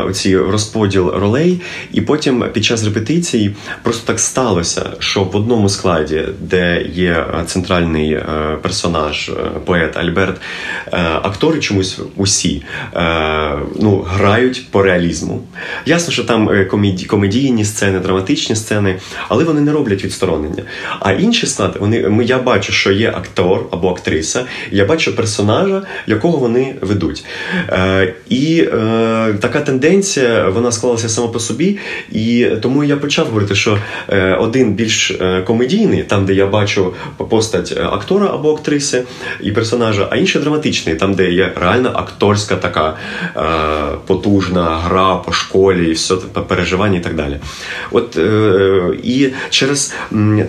[0.05, 1.61] оці розподіл ролей,
[1.93, 8.19] і потім під час репетицій просто так сталося, що в одному складі, де є центральний
[8.61, 9.31] персонаж,
[9.65, 10.41] поет Альберт,
[11.21, 12.61] актори чомусь усі
[12.95, 15.41] е, ну, грають по реалізму.
[15.85, 18.95] Ясно, що там е, комеді, комедійні сцени, драматичні сцени,
[19.29, 20.63] але вони не роблять відсторонення.
[20.99, 26.37] А інші склад, вони я бачу, що є актор або актриса, я бачу персонажа, якого
[26.37, 27.25] вони ведуть.
[27.69, 31.77] Е, І е, така тенденція вона склалася сама по собі.
[32.11, 33.77] І тому я почав говорити, що
[34.09, 36.93] е, один більш е, комедійний, там, де я бачу
[37.29, 39.03] постать актора або актриси
[39.41, 42.97] і персонажа, а інший драматичний, там, де є реальна акторська така
[43.35, 43.41] е,
[44.05, 46.15] потужна гра по школі, і все
[46.47, 47.37] переживання і так далі.
[47.91, 49.93] От е, І через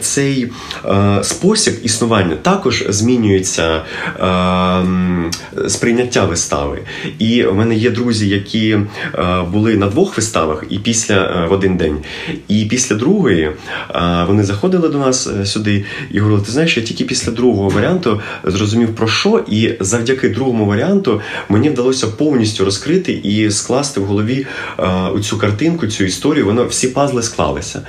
[0.01, 0.53] цей
[0.85, 3.83] е, спосіб існування також змінюється
[4.21, 6.79] е, сприйняття вистави.
[7.19, 11.53] І в мене є друзі, які е, були на двох виставах і після е, в
[11.53, 11.99] один день.
[12.49, 17.05] І після другої е, вони заходили до нас сюди і говорили: ти знаєш, я тільки
[17.05, 23.51] після другого варіанту зрозумів про що, і завдяки другому варіанту мені вдалося повністю розкрити і
[23.51, 24.47] скласти в голові
[24.79, 26.47] е, цю картинку, цю історію.
[26.47, 27.83] Воно всі пазли склалися.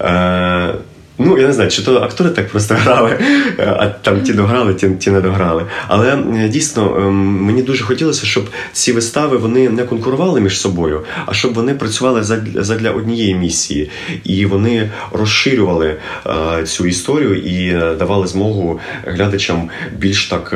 [0.00, 0.74] Е,
[1.18, 3.18] Ну, я не знаю, чи то актори так просто грали,
[3.58, 5.66] а там ті дограли, ті, ті не дограли.
[5.88, 11.04] Але е, дійсно ем, мені дуже хотілося, щоб ці вистави вони не конкурували між собою,
[11.26, 12.22] а щоб вони працювали
[12.54, 13.90] задля, однієї місії.
[14.24, 20.54] І вони розширювали е, цю історію і е, давали змогу глядачам більш так.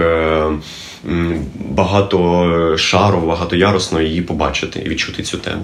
[1.06, 5.62] Е, багато шару, багатоярусно її побачити і відчути цю тему.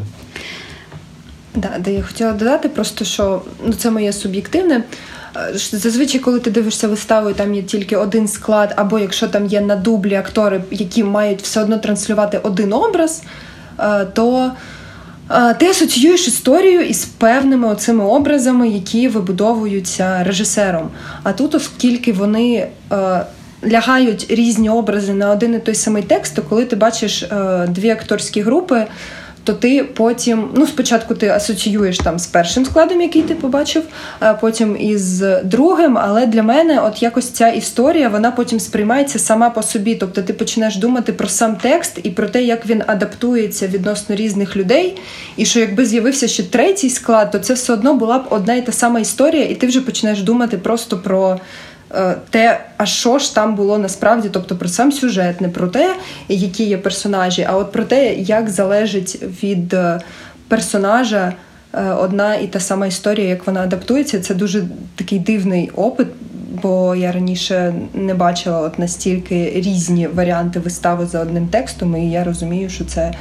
[1.54, 4.82] Да, де я хотіла додати, просто що ну це моє суб'єктивне.
[5.36, 9.46] Е, зазвичай, коли ти дивишся виставу, і там є тільки один склад, або якщо там
[9.46, 13.22] є на дублі актори, які мають все одно транслювати один образ,
[13.78, 14.52] е, то
[15.30, 20.90] е, ти асоціюєш історію із певними оцими образами, які вибудовуються режисером.
[21.22, 22.68] А тут, оскільки вони
[23.70, 27.24] лягають різні образи на один і той самий текст, то коли ти бачиш
[27.68, 28.86] дві акторські групи
[29.44, 33.82] то ти потім, ну спочатку ти асоціюєш там з першим складом, який ти побачив,
[34.20, 35.98] а потім із другим.
[35.98, 39.94] Але для мене, от якось ця історія, вона потім сприймається сама по собі.
[39.94, 44.56] Тобто ти починаєш думати про сам текст і про те, як він адаптується відносно різних
[44.56, 44.96] людей.
[45.36, 48.66] І що якби з'явився ще третій склад, то це все одно була б одна і
[48.66, 51.40] та сама історія, і ти вже починаєш думати просто про.
[51.92, 55.96] Е, те, а що ж там було насправді, тобто про сам сюжет, не про те,
[56.28, 60.00] які є персонажі, а от про те, як залежить від е,
[60.48, 61.32] персонажа
[61.74, 64.20] е, одна і та сама історія, як вона адаптується.
[64.20, 64.64] Це дуже
[64.96, 66.08] такий дивний опит.
[66.62, 72.24] Бо я раніше не бачила от настільки різні варіанти вистави за одним текстом, і я
[72.24, 73.14] розумію, що це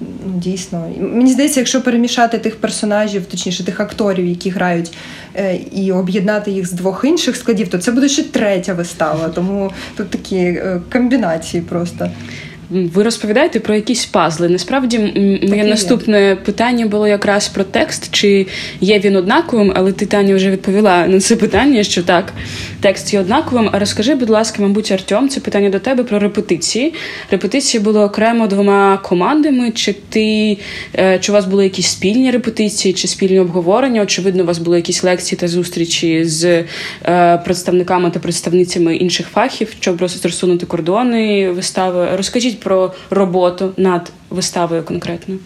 [0.00, 0.90] ну, дійсно.
[1.00, 4.92] Мені здається, якщо перемішати тих персонажів, точніше тих акторів, які грають,
[5.36, 9.28] е, і об'єднати їх з двох інших складів, то це буде ще третя вистава.
[9.28, 12.10] Тому тут такі е, комбінації просто.
[12.70, 14.48] Ви розповідаєте про якісь пазли.
[14.48, 14.98] Насправді,
[15.48, 16.36] моє наступне є.
[16.36, 18.46] питання було якраз про текст, чи
[18.80, 22.32] є він однаковим, але ти Таня вже відповіла на це питання, що так,
[22.80, 23.68] текст є однаковим.
[23.72, 26.94] А розкажи, будь ласка, мабуть, Артем, це питання до тебе про репетиції.
[27.30, 29.70] Репетиції були окремо двома командами.
[29.70, 30.58] Чи ти
[30.98, 34.02] е, чи у вас були якісь спільні репетиції, чи спільні обговорення?
[34.02, 36.64] Очевидно, у вас були якісь лекції та зустрічі з
[37.06, 42.08] е, представниками та представницями інших фахів, щоб розсунути кордони вистави.
[42.16, 45.38] Розкажіть про роботу над виставою конкретно.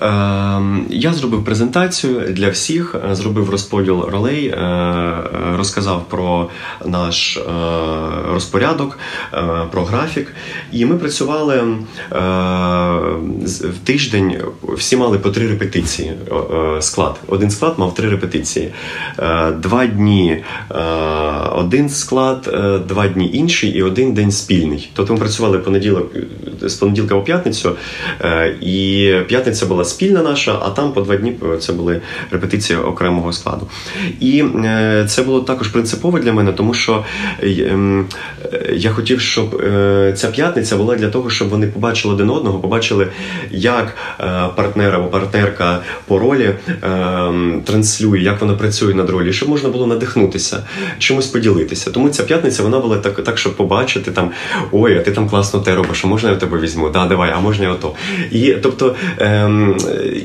[0.00, 6.48] Ем, я зробив презентацію для всіх, е, зробив розподіл ролей, е, е, розказав про
[6.84, 7.38] наш
[8.32, 8.98] розпорядок,
[9.70, 10.34] про графік.
[10.72, 11.62] І ми працювали
[13.40, 16.12] в тиждень, всі мали по три репетиції.
[16.80, 17.20] Склад.
[17.28, 18.72] Один склад мав три репетиції.
[19.56, 20.44] Два дні
[21.52, 22.54] один склад,
[22.88, 24.90] два дні інший і один день спільний.
[24.94, 26.12] Тобто ми працювали понеділок
[26.62, 27.76] з понеділка по п'ятницю,
[28.60, 33.32] і п'ятниця була спільна наша, а там по два дні е, це були репетиції окремого
[33.32, 33.68] складу.
[34.20, 37.04] І е, це було також принципово для мене, тому що
[37.42, 38.06] ем,
[38.72, 43.06] я хотів, щоб е, ця п'ятниця була для того, щоб вони побачили один одного, побачили,
[43.50, 43.96] як
[44.56, 46.54] партнер або партнерка по ролі
[47.64, 50.62] транслює, як вона працює над ролі, щоб можна було надихнутися,
[50.98, 51.90] чомусь поділитися.
[51.90, 54.30] Тому ця п'ятниця вона була так, так, щоб побачити там
[54.72, 56.90] ой, а ти там класно те робиш, а можна я тебе візьму?
[56.90, 57.92] Да, давай, а можна я ото.
[58.30, 59.75] І тобто ем,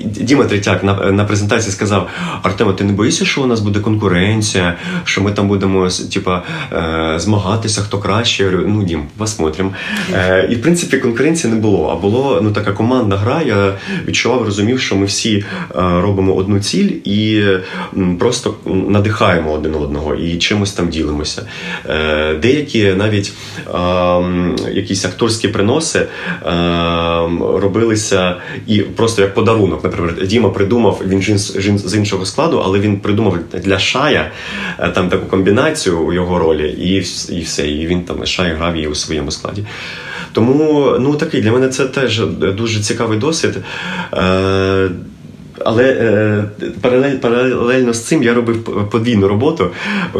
[0.05, 2.09] Діма Третяк на на презентації сказав:
[2.41, 7.19] Артема, ти не боїшся, що у нас буде конкуренція, що ми там будемо типа, е,
[7.19, 8.43] змагатися, хто краще.
[8.43, 9.71] Я говорю, ну Дім, посмотрим.
[10.13, 11.89] Е, і в принципі конкуренції не було.
[11.89, 13.41] А було ну така командна гра.
[13.45, 13.73] Я
[14.07, 15.43] відчував, розумів, що ми всі е,
[15.75, 17.43] робимо одну ціль і
[18.19, 21.45] просто надихаємо один одного і чимось там ділимося.
[22.41, 23.33] Деякі навіть
[24.73, 26.07] якісь акторські приноси
[27.39, 28.35] робилися
[28.67, 29.83] і просто як подарунок.
[29.83, 31.37] Наприклад, Діма придумав він
[31.77, 34.31] з іншого складу, але він придумав для Шая
[34.79, 36.95] е, там таку комбінацію у його ролі, і
[37.35, 37.67] і все.
[37.67, 39.65] І він там Шай грав її у своєму складі.
[40.31, 42.21] Тому ну такий для мене це теж
[42.57, 43.57] дуже цікавий досвід.
[44.13, 44.89] Е,
[45.65, 46.43] але е,
[46.81, 49.69] паралель, паралельно з цим я робив подвійну роботу.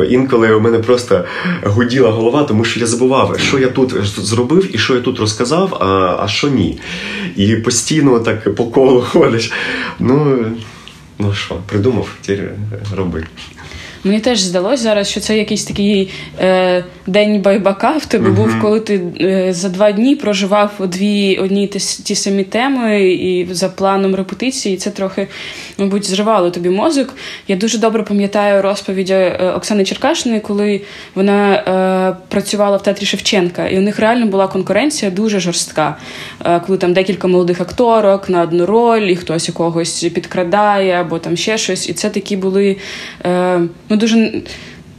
[0.10, 1.26] Інколи у мене просто
[1.64, 5.78] гуділа голова, тому що я забував, що я тут зробив і що я тут розказав,
[5.80, 6.80] а а що ні.
[7.36, 9.52] І постійно так по колу ходиш.
[10.00, 10.46] Ну
[11.20, 12.08] ну що, придумав,
[12.96, 13.24] роби.
[14.04, 16.10] Мені теж здалося зараз, що це якийсь такий
[16.40, 18.36] е, день байбака в тебе uh-huh.
[18.36, 23.48] був, коли ти е, за два дні проживав дві одні ті, ті самі теми і
[23.52, 24.76] за планом репетиції.
[24.76, 25.28] І це трохи,
[25.78, 27.14] мабуть, зривало тобі мозок.
[27.48, 30.82] Я дуже добре пам'ятаю розповіді е, Оксани Черкашиної, коли
[31.16, 35.98] вона е, працювала в театрі Шевченка, і у них реально була конкуренція дуже жорстка.
[36.46, 41.38] Е, коли там декілька молодих акторок на одну роль, і хтось якогось підкрадає або там
[41.38, 41.90] ще щось.
[41.90, 42.78] І це такі були.
[43.26, 43.62] Е,
[43.92, 44.42] ну дуже.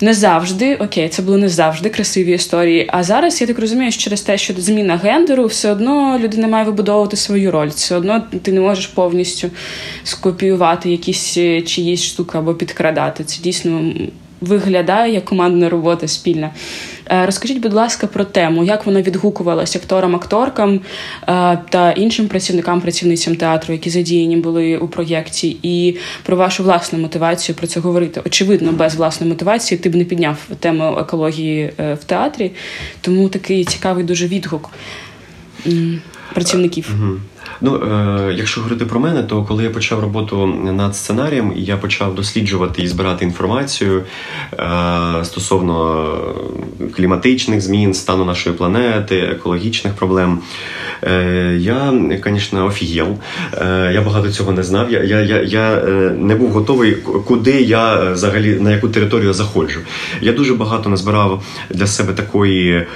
[0.01, 2.87] Не завжди, окей, це були не завжди красиві історії.
[2.93, 6.65] А зараз я так розумію, що через те, що зміна гендеру, все одно людина має
[6.65, 7.69] вибудовувати свою роль.
[7.69, 9.51] Все одно ти не можеш повністю
[10.05, 13.25] скопіювати якісь е, чиїсь штуки або підкрадати.
[13.25, 13.93] Це дійсно
[14.43, 16.51] виглядає як командна робота спільна.
[17.11, 20.81] Е, розкажіть, будь ласка, про тему, як вона відгукувалася акторам, акторкам е,
[21.71, 27.57] та іншим працівникам, працівницям театру, які задіяні були у проєкті, і про вашу власну мотивацію
[27.57, 28.21] про це говорити.
[28.27, 32.51] Очевидно, без власної мотивації ти б не підняв тему екології е, в театрі,
[33.01, 34.71] тому такий цікавий дуже відгук
[36.35, 36.95] працівників.
[37.61, 42.15] Ну, е, якщо говорити про мене, то коли я почав роботу над сценарієм, я почав
[42.15, 44.03] досліджувати і збирати інформацію
[44.53, 46.09] е, стосовно
[46.97, 50.39] кліматичних змін, стану нашої планети, екологічних проблем.
[51.05, 53.17] Е, я, звісно, офігел.
[53.55, 54.93] Е, я багато цього не знав.
[54.93, 56.93] Я я, я, я е, не був готовий,
[57.27, 59.81] куди я взагалі на яку територію заходжу.
[60.21, 62.87] Я дуже багато назбирав для себе такої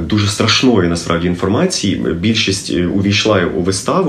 [0.00, 2.06] дуже страшної насправді інформації.
[2.20, 4.03] Більшість увійшла у виставу,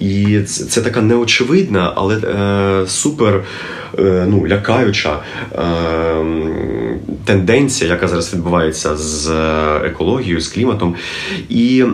[0.00, 3.44] і це така неочевидна, але супер.
[3.98, 5.18] Е, ну, лякаюча
[5.54, 5.58] е,
[7.24, 9.30] тенденція, яка зараз відбувається з
[9.84, 10.94] екологією, з кліматом.
[11.48, 11.84] І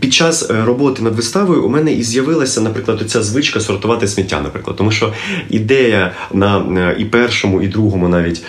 [0.00, 4.76] під час роботи над виставою у мене і з'явилася, наприклад, ця звичка сортувати сміття, наприклад,
[4.76, 5.12] тому що
[5.50, 8.42] ідея на е, і першому, і другому, навіть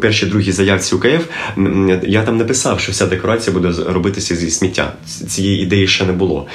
[0.00, 1.26] першій другій заявці УКФ,
[2.02, 4.92] я там не писав, що вся декорація буде робитися зі сміття.
[5.28, 6.46] Цієї ідеї ще не було.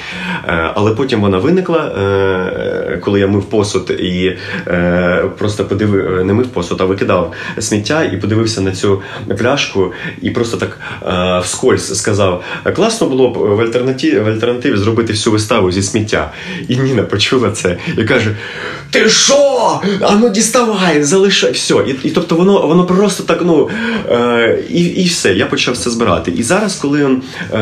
[0.74, 1.92] Але потім вона виникла,
[3.00, 4.47] коли я мив посуд і Е,
[5.38, 9.02] просто подивив, не мив посуд, а викидав сміття і подивився на цю
[9.38, 12.44] пляшку, і просто так е, вскользь сказав:
[12.76, 16.32] класно було б в альтернативі, в альтернативі зробити всю виставу зі сміття.
[16.68, 18.36] І Ніна почула це і каже:
[18.90, 19.80] Ти що?
[20.00, 21.74] Ану діставай, залишай все.
[21.74, 23.68] І і тобто воно воно просто так, ну
[24.10, 25.34] е, і і все.
[25.34, 26.30] Я почав це збирати.
[26.30, 27.18] І зараз, коли
[27.52, 27.58] е,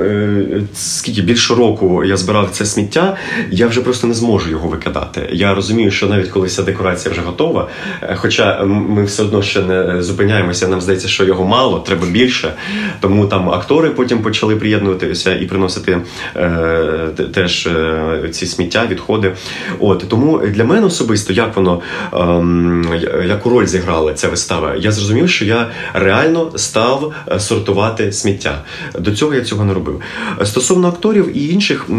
[0.00, 3.16] е, скільки більше року я збирав це сміття,
[3.50, 5.29] я вже просто не зможу його викидати.
[5.32, 7.68] Я розумію, що навіть коли ця декорація вже готова,
[8.02, 12.52] е, хоча ми все одно ще не зупиняємося, нам здається, що його мало, треба більше.
[13.00, 15.98] Тому там актори потім почали приєднуватися і приносити
[16.36, 19.32] е, теж е, ці сміття, відходи.
[19.78, 21.80] От тому для мене особисто, як воно
[22.12, 28.64] е, яку роль зіграла ця вистава, я зрозумів, що я реально став е, сортувати сміття.
[28.98, 30.00] До цього я цього не робив.
[30.44, 31.94] Стосовно акторів і інших е,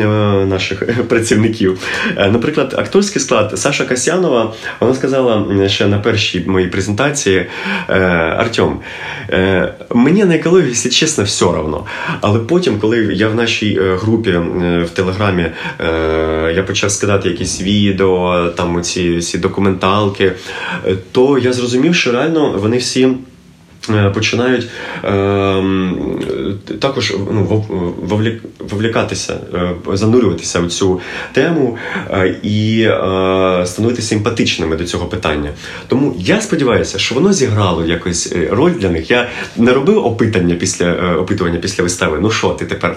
[0.45, 1.79] наших працівників,
[2.17, 7.45] наприклад, акторський склад Саша Касянова, вона сказала ще на першій моїй презентації
[7.89, 7.99] «Е,
[8.37, 8.79] Артем,
[9.29, 11.85] е, мені на екологію, якщо чесно, все одно.
[12.21, 14.31] Але потім, коли я в нашій е, групі
[14.85, 15.45] в Телеграмі
[16.55, 20.31] я почав скидати якісь відео, там ці, ці документалки,
[21.11, 23.07] то я зрозумів, що реально вони всі.
[24.13, 24.67] Починають
[25.03, 25.09] е,
[26.81, 27.65] також ну,
[28.59, 30.99] вовлікатися, е, занурюватися в цю
[31.31, 31.77] тему
[32.11, 35.49] е, і е, становитися симпатичними до цього питання.
[35.87, 39.11] Тому я сподіваюся, що воно зіграло якось роль для них.
[39.11, 42.17] Я не робив опитання після опитування після вистави.
[42.21, 42.95] Ну що, ти тепер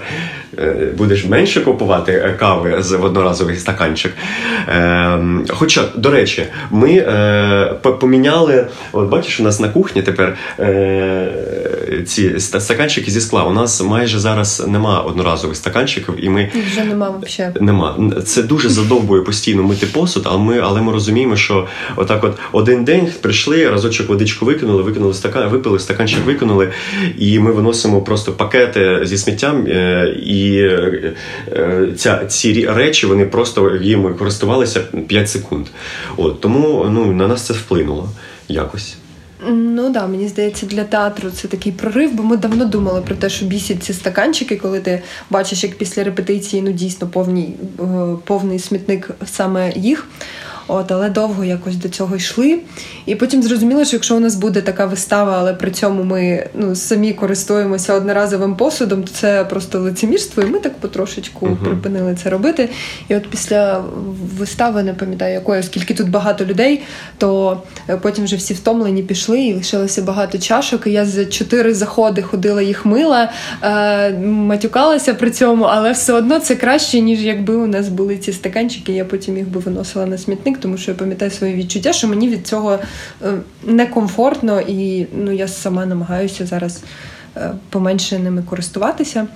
[0.98, 4.12] будеш менше купувати кави з в одноразовий стаканчик?
[4.68, 7.00] Ем, хоча, до речі, ми
[8.00, 10.36] поміняли, от бачиш, у нас на кухні тепер.
[12.06, 13.44] Ці стаканчики зі скла.
[13.44, 17.54] У нас майже зараз нема одноразових стаканчиків, і ми вже нема взагалі.
[17.60, 18.12] Нема.
[18.24, 22.84] Це дуже задовбує постійно мити посуд, але ми але ми розуміємо, що отак, от один
[22.84, 26.72] день прийшли, разочок водичку викинули, викинули стакан, випили, стаканчик викинули,
[27.18, 29.66] і ми виносимо просто пакети зі сміттям.
[29.66, 35.66] Е, і е, ця ці речі вони просто їм користувалися 5 секунд.
[36.16, 38.08] От тому ну на нас це вплинуло
[38.48, 38.96] якось.
[39.48, 43.28] Ну да, мені здається, для театру це такий прорив, бо ми давно думали про те,
[43.28, 47.84] що бісять ці стаканчики, коли ти бачиш, як після репетиції ну дійсно повний, е,
[48.24, 50.08] повний смітник саме їх.
[50.68, 52.58] От, але довго якось до цього йшли.
[53.06, 56.74] І потім зрозуміло, що якщо у нас буде така вистава, але при цьому ми ну,
[56.74, 61.64] самі користуємося одноразовим посудом, то це просто лицемірство, і ми так потрошечку uh-huh.
[61.64, 62.68] припинили це робити.
[63.08, 63.84] І от після
[64.38, 66.82] вистави, не пам'ятаю, якої, оскільки тут багато людей,
[67.18, 70.86] то е, потім вже всі втомлені пішли, і лишилося багато чашок.
[70.86, 76.38] І я за чотири заходи ходила їх мила, е, матюкалася при цьому, але все одно
[76.40, 80.18] це краще, ніж якби у нас були ці стаканчики, я потім їх би виносила на
[80.18, 82.78] смітник рік, тому що я пам'ятаю своє відчуття, що мені від цього
[83.22, 83.32] е,
[83.64, 86.82] некомфортно, і ну, я сама намагаюся зараз
[87.36, 89.26] е, поменше ними користуватися.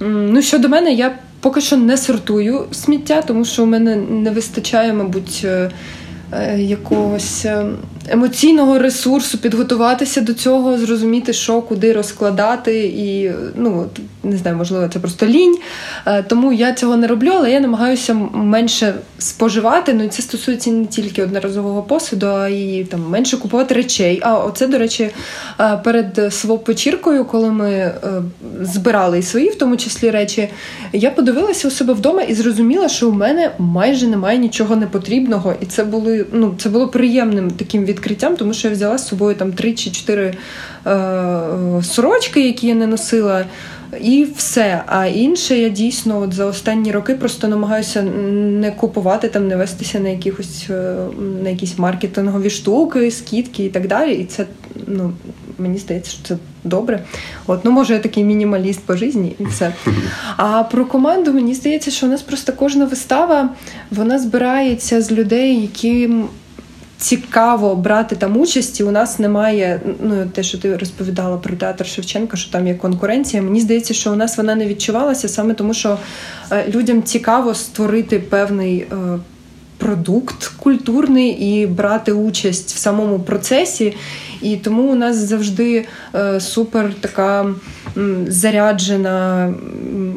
[0.00, 4.92] Ну, Щодо мене, я поки що не сортую сміття, тому що у мене не вистачає,
[4.92, 5.42] мабуть.
[5.44, 5.70] Е,
[6.58, 7.46] якогось
[8.08, 13.86] емоційного ресурсу підготуватися до цього, зрозуміти, що куди розкладати, і ну
[14.22, 15.58] не знаю, можливо, це просто лінь.
[16.06, 19.94] Е, тому я цього не роблю, але я намагаюся менше споживати.
[19.94, 24.20] Ну і це стосується не тільки одноразового посуду, а й там менше купувати речей.
[24.22, 25.10] А оце, до речі,
[25.84, 27.94] перед своп-вечіркою, коли ми
[28.60, 30.48] збирали і свої, в тому числі речі,
[30.92, 35.66] я подивилася у себе вдома і зрозуміла, що у мене майже немає нічого непотрібного, і
[35.66, 39.52] це були ну це було приємним таким відкриттям, тому що я взяла з собою там
[39.52, 40.34] три чи чотири
[40.86, 41.40] е,
[41.82, 43.44] сорочки, які я не носила.
[44.00, 44.82] І все.
[44.86, 50.00] А інше я дійсно от за останні роки просто намагаюся не купувати там, не вестися
[50.00, 50.96] на якихось е,
[51.42, 54.14] на якісь маркетингові штуки, скидки і так далі.
[54.14, 54.46] І це
[54.86, 55.12] ну
[55.58, 57.04] мені здається, що це добре.
[57.46, 59.72] От, ну може я такий мінімаліст по житті і все.
[60.36, 63.48] А про команду мені здається, що у нас просто кожна вистава
[63.90, 66.28] вона збирається з людей, яким
[67.02, 71.86] цікаво брати там участь, і у нас немає ну те, що ти розповідала про театр
[71.86, 73.42] Шевченка, що там є конкуренція.
[73.42, 75.98] Мені здається, що у нас вона не відчувалася саме тому, що
[76.50, 78.78] е, людям цікаво створити певний.
[78.78, 79.18] Е,
[79.78, 83.96] продукт культурний і брати участь в самому процесі.
[84.42, 87.54] І тому у нас завжди е, супер така
[88.26, 89.54] заряджена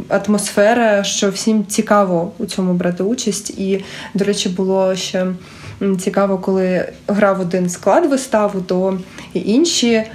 [0.10, 3.50] атмосфера, що всім цікаво у цьому брати участь.
[3.50, 3.84] І,
[4.14, 5.28] до речі, було ще
[6.00, 9.00] цікаво, коли грав один склад виставу, то
[9.34, 10.10] інші е,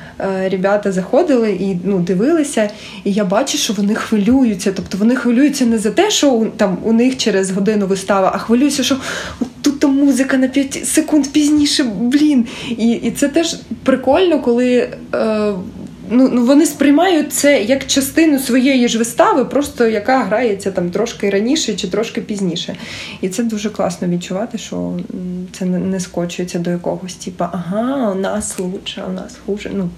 [0.49, 2.71] ребята заходили і ну, дивилися.
[3.05, 4.73] І я бачу, що вони хвилюються.
[4.73, 8.83] Тобто вони хвилюються не за те, що там у них через годину вистава, а хвилюються,
[8.83, 8.97] що
[9.63, 12.47] тут музика на 5 секунд пізніше, блін.
[12.69, 14.89] І і це теж прикольно, коли.
[15.15, 15.53] Е,
[16.11, 21.31] ну, ну вони сприймають це як частину своєї ж вистави, просто яка грається там трошки
[21.31, 22.77] раніше чи трошки пізніше.
[23.21, 24.99] І це дуже класно відчувати, що
[25.53, 29.71] це не скочується до якогось, типу, ага, у нас лучше, у нас хуже.
[29.75, 29.91] Ну,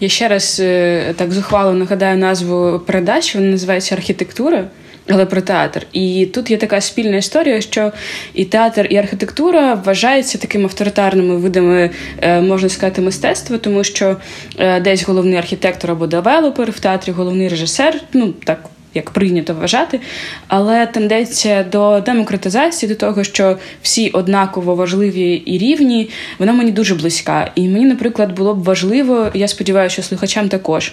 [0.00, 4.68] я ще раз е, так зухвало нагадаю назву передачі, вона називається Архітектура
[5.08, 5.86] але про театр.
[5.92, 7.92] І тут є така спільна історія, що
[8.34, 11.90] і театр, і архітектура вважаються такими авторитарними видами,
[12.20, 14.16] е, можна сказати, мистецтва, тому що
[14.58, 18.58] е, десь головний архітектор або девелопер в театрі, головний режисер, ну так
[18.94, 20.00] як прийнято вважати,
[20.48, 26.94] але тенденція до демократизації, до того, що всі однаково важливі і рівні, вона мені дуже
[26.94, 27.50] близька.
[27.54, 30.92] І мені, наприклад, було б важливо, я сподіваюся, що слухачам також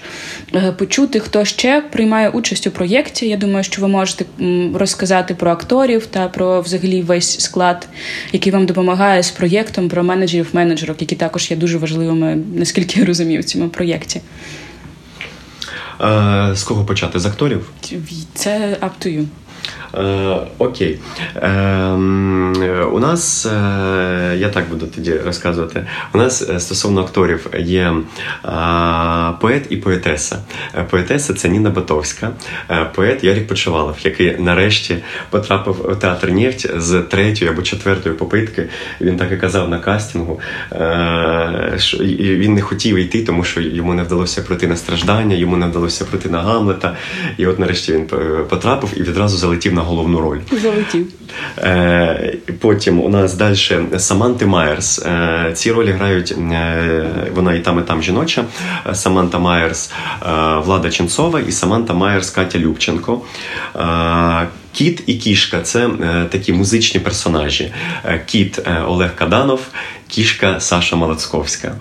[0.56, 3.28] е, почути, хто ще приймає участь у проєкті.
[3.28, 4.26] Я думаю, що ви можете
[4.74, 7.88] розказати про акторів та про взагалі весь склад,
[8.34, 13.06] який вам допомагає з проєктом, про менеджерів менеджерок, які також є дуже важливими, наскільки я
[13.06, 14.22] розумію, в цьому проєкті.
[16.02, 17.20] Е, з кого почати?
[17.20, 17.70] З акторів?
[18.34, 19.26] Це up to you.
[19.94, 21.00] Е, окей.
[21.36, 23.50] Е, у нас, е,
[24.38, 25.86] я так буду тоді розказувати.
[26.14, 27.94] У нас е, стосовно акторів є
[29.42, 30.40] поет і поетеса.
[30.90, 32.32] Поетеса це Ніна Батовська,
[32.96, 34.98] поет Ярік Почувалов, який нарешті
[35.30, 38.70] потрапив у театр Нефть з третьої або четвертої попитки.
[39.02, 40.40] Він так і казав на кастингу.
[41.78, 45.68] що Він не хотів йти, тому що йому не вдалося пройти на страждання, йому не
[45.68, 46.96] вдалося пройти на Гамлета.
[47.38, 48.06] І от нарешті він
[48.50, 50.40] потрапив і відразу залетів на головну роль.
[50.52, 51.08] Залетів.
[51.58, 53.56] Е, потім у нас далі
[53.98, 55.00] Саманти Майерс.
[55.00, 57.06] Е, ці ролі грають е,
[57.36, 58.46] вона і там, і там жіноча.
[58.94, 59.92] Саманта Майерс,
[60.66, 63.22] Влада Ченцова і Саманта Майерс Катя Любченко.
[64.74, 65.90] Кіт і кішка це
[66.30, 67.74] такі музичні персонажі.
[68.26, 69.62] Кіт Олег Каданов,
[70.10, 71.76] кішка Саша Малацковська.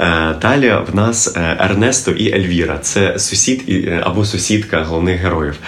[0.00, 2.78] Е, далі в нас е, Ернесто і Ельвіра.
[2.78, 5.58] Це сусід е, або сусідка головних героїв.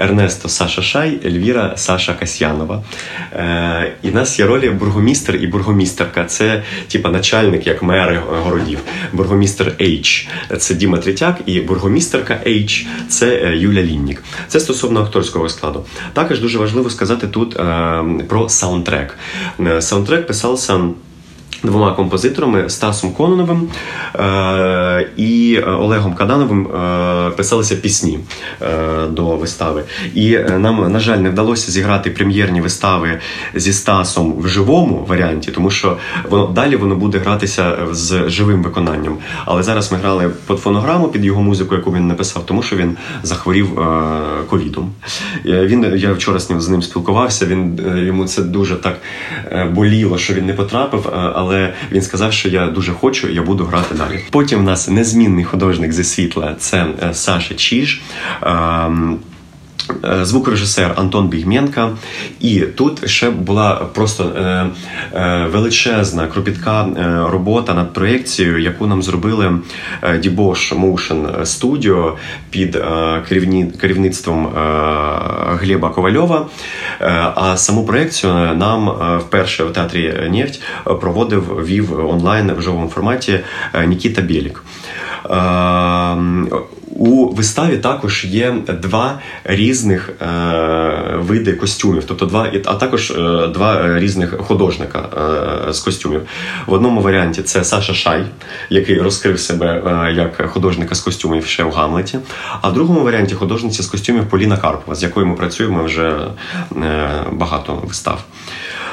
[0.00, 2.82] Ернесто Саша Шай, Ельвіра Саша Касьянова.
[4.02, 6.24] І в нас є ролі бургомістр і бургомістерка.
[6.24, 8.78] Це типа начальник, як мери городів.
[9.12, 14.22] Бургомістр H– це Діма Третяк, і бургомістерка H– це Юля Ліннік.
[14.48, 15.84] Це стосовно акторського складу.
[16.12, 17.56] Також дуже важливо сказати тут
[18.28, 19.18] про саундтрек.
[19.80, 20.80] Саундтрек писався
[21.66, 23.68] двома композиторами Стасом Кононовим
[24.14, 28.18] е- і Олегом Кадановим е- писалися пісні
[28.62, 29.82] е- до вистави.
[30.14, 33.18] І е, нам, на жаль, не вдалося зіграти прем'єрні вистави
[33.54, 35.96] зі Стасом в живому варіанті, тому що
[36.30, 39.18] воно далі воно буде гратися з живим виконанням.
[39.44, 42.96] Але зараз ми грали під фонограму під його музику, яку він написав, тому що він
[43.22, 43.84] захворів е,
[44.48, 44.92] ковідом.
[45.46, 47.46] Е, він я вчора з ним спілкувався.
[47.46, 48.96] Він йому це дуже так
[49.72, 51.08] боліло, що він не потрапив.
[51.34, 54.20] але але він сказав, що я дуже хочу, я буду грати далі.
[54.30, 58.02] Потім в нас незмінний художник зі світла це е, Саша Чіж.
[60.04, 61.90] Е, звукорежисер Антон Бігменка.
[62.40, 64.66] І тут ще була просто е,
[65.14, 69.58] е, величезна кропітка е, робота над проєкцією, яку нам зробили
[70.18, 72.12] Дібош Motion Studio
[72.50, 74.50] під е, керівні, керівництвом е,
[75.60, 76.46] Глеба Ковальова.
[77.00, 83.40] Е, а саму проєкцію нам вперше в театрі Нефть проводив вів онлайн в живому форматі
[83.86, 84.64] Нікіта Білік.
[86.98, 93.98] У виставі також є два різних е, види костюмів, тобто два а також е, два
[93.98, 95.08] різних художника
[95.68, 96.22] е, з костюмів.
[96.66, 98.24] В одному варіанті це Саша Шай,
[98.70, 102.18] який розкрив себе е, як художника з костюмів ще в Гамлеті.
[102.60, 106.16] А в другому варіанті художниця з костюмів Поліна Карпова, з якою ми працюємо вже
[106.76, 108.24] е, багато вистав.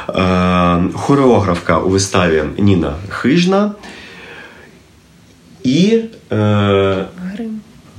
[0.10, 3.72] Е, хореографка у виставі Ніна Хижна.
[5.64, 6.01] І
[6.32, 7.06] е,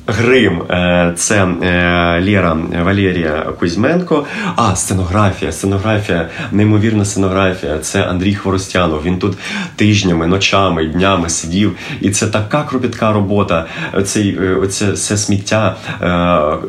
[0.06, 0.62] Грим.
[0.70, 4.26] Е, це е, Лєра Валерія Кузьменко.
[4.56, 7.78] А сценографія, сценографія, неймовірна сценографія.
[7.78, 9.02] Це Андрій Хворостянов.
[9.04, 9.38] Він тут
[9.76, 11.76] тижнями, ночами, днями сидів.
[12.00, 13.66] І це така кропітка робота.
[14.04, 15.76] Цей е, оце все сміття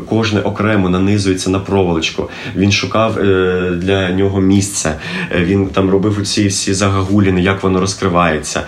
[0.10, 2.30] кожне окремо нанизується на проволочку.
[2.56, 3.16] Він шукав
[3.76, 4.96] для нього місце.
[5.36, 8.62] Він там робив оці всі загагуліни, як воно розкривається,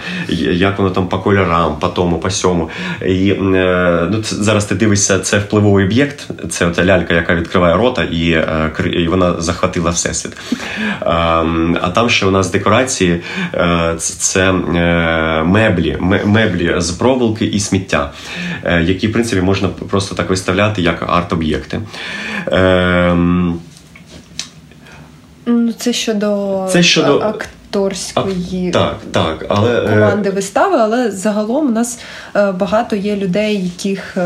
[0.52, 2.70] як воно там по кольорам, по тому, по сьому.
[3.06, 8.04] І ну, це зараз ти дивишся, це впливовий об'єкт, це ота лялька, яка відкриває рота,
[8.04, 10.34] і е, і вона захватила всесвіт.
[11.02, 13.22] Ем, а там ще у нас декорації
[13.54, 14.54] е, це е,
[15.44, 18.12] меблі, меблі з проволоки і сміття,
[18.82, 21.82] які в принципі можна просто так виставляти як арт-об'єкти.
[22.52, 23.60] Ем,
[25.46, 27.34] ну, це щодо це щодо
[27.68, 32.00] акторської так, так, але, команди вистави, але загалом у нас
[32.34, 34.18] багато є людей, яких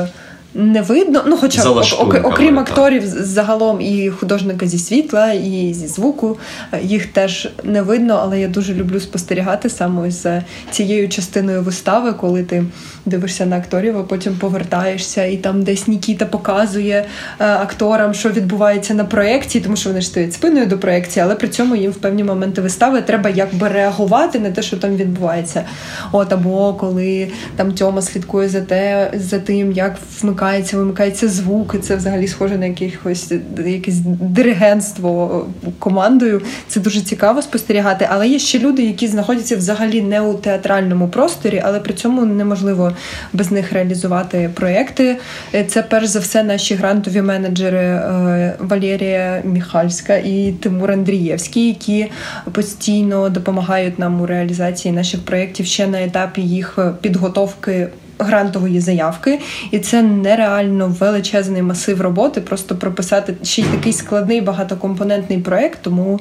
[0.53, 1.23] не видно.
[1.27, 6.37] Ну, хоча ок, окрім акторів, загалом і художника зі світла, і зі звуку
[6.81, 12.43] їх теж не видно, але я дуже люблю спостерігати саме за цією частиною вистави, коли
[12.43, 12.63] ти
[13.05, 17.05] дивишся на акторів, а потім повертаєшся, і там десь Нікіта показує
[17.39, 21.35] е, акторам, що відбувається на проєкті, тому що вони ж стоять спиною до проєкції, але
[21.35, 25.63] при цьому їм в певні моменти вистави треба якби реагувати на те, що там відбувається.
[26.11, 29.97] От або коли там Тьома слідкує за те, за тим, як
[30.41, 33.31] вмикається, вимикається звук, і це взагалі схоже на якихось
[33.65, 35.45] якесь диригентство
[35.79, 36.41] командою.
[36.67, 38.07] Це дуже цікаво спостерігати.
[38.11, 42.91] Але є ще люди, які знаходяться взагалі не у театральному просторі, але при цьому неможливо
[43.33, 45.17] без них реалізувати проєкти.
[45.53, 52.11] Е, це перш за все наші грантові менеджери е, Валерія Міхальська і Тимур Андрієвський, які
[52.51, 57.87] постійно допомагають нам у реалізації наших проєктів ще на етапі їх підготовки.
[58.23, 59.39] Грантової заявки,
[59.71, 62.41] і це нереально величезний масив роботи.
[62.41, 65.79] Просто прописати ще й такий складний багатокомпонентний проект.
[65.81, 66.19] Тому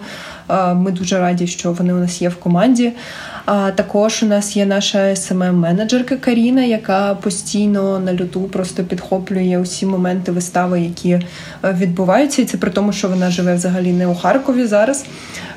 [0.50, 2.92] е, ми дуже раді, що вони у нас є в команді.
[3.44, 9.58] А також у нас є наша smm менеджерка Каріна, яка постійно на люту просто підхоплює
[9.62, 11.22] усі моменти вистави, які е,
[11.64, 12.42] відбуваються.
[12.42, 15.04] І це при тому, що вона живе взагалі не у Харкові зараз.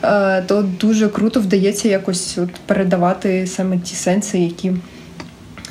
[0.04, 4.72] Е, то дуже круто вдається якось от передавати саме ті сенси, які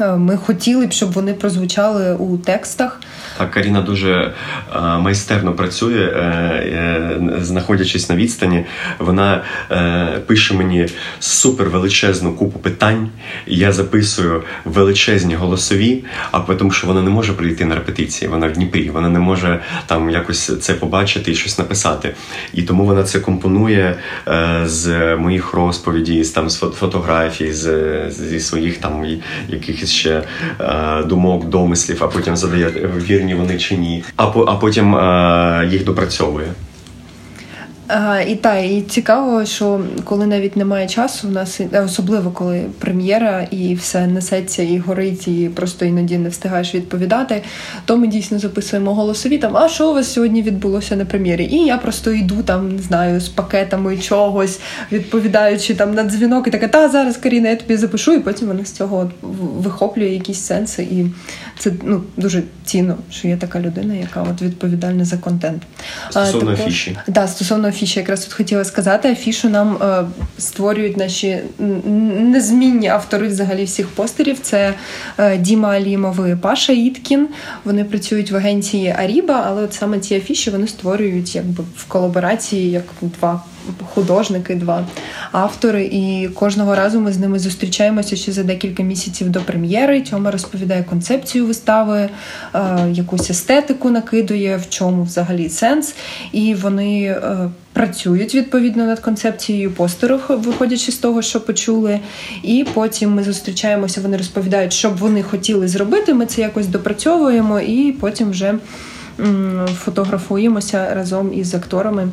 [0.06, 3.00] ми хотіли б, щоб вони прозвучали у текстах.
[3.38, 8.64] Так, Каріна дуже е, майстерно працює, е, е, знаходячись на відстані,
[8.98, 9.42] вона
[10.26, 10.86] пише мені
[11.18, 13.08] супер величезну купу питань.
[13.46, 18.30] Я записую величезні голосові, а тому, що вона не може прийти на репетиції.
[18.30, 22.14] Вона в Дніпрі, вона не може там якось це побачити і щось написати.
[22.54, 23.96] І тому вона це компонує
[24.64, 29.06] з моїх розповідей, з там з фотографій, з, зі своїх там
[29.48, 30.22] якихось ще
[31.04, 32.72] думок, домислів, а потім задає
[33.08, 36.46] вірні вірні вони чи ні, а а потім е, їх допрацьовує.
[37.88, 43.46] А, І так, і цікаво, що коли навіть немає часу, у нас особливо коли прем'єра
[43.50, 47.42] і все несеться і горить, і просто іноді не встигаєш відповідати,
[47.84, 51.44] то ми дійсно записуємо голосові там, а що у вас сьогодні відбулося на прем'єрі?
[51.44, 54.60] І я просто йду там, не знаю, з пакетами чогось,
[54.92, 58.64] відповідаючи там на дзвінок, і таке, та зараз Каріна, я тобі запишу, і потім вона
[58.64, 59.10] з цього
[59.58, 60.82] вихоплює якісь сенси.
[60.82, 61.06] І
[61.58, 65.62] це ну дуже цінно, що є така людина, яка от відповідальна за контент.
[66.10, 66.98] Стосовно афіші.
[67.08, 70.04] Да, стосовно афіші, якраз тут хотіла сказати, афішу нам е,
[70.38, 71.38] створюють наші
[72.20, 74.38] незмінні автори взагалі всіх постерів.
[74.42, 74.74] Це
[75.18, 77.28] е, Діма Алімов і Паша Іткін.
[77.64, 82.70] Вони працюють в агенції Аріба, але от саме ці афіші вони створюють якби в колаборації
[82.70, 83.42] як два
[83.94, 84.86] художники, два
[85.32, 85.84] автори.
[85.84, 90.00] І кожного разу ми з ними зустрічаємося ще за декілька місяців до прем'єри.
[90.00, 92.08] Тьома розповідає концепцію вистави,
[92.54, 95.94] е, якусь естетику накидує, в чому взагалі сенс.
[96.32, 102.00] І вони е, працюють відповідно над концепцією постеру, виходячи з того, що почули.
[102.42, 106.14] І потім ми зустрічаємося, вони розповідають, що б вони хотіли зробити.
[106.14, 108.54] Ми це якось допрацьовуємо, і потім вже
[109.78, 112.08] фотографуємося разом із акторами.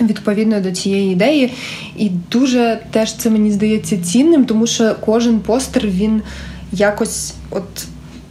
[0.00, 1.52] Відповідно до цієї ідеї,
[1.96, 6.22] і дуже теж це мені здається цінним, тому що кожен постер він
[6.72, 7.86] якось от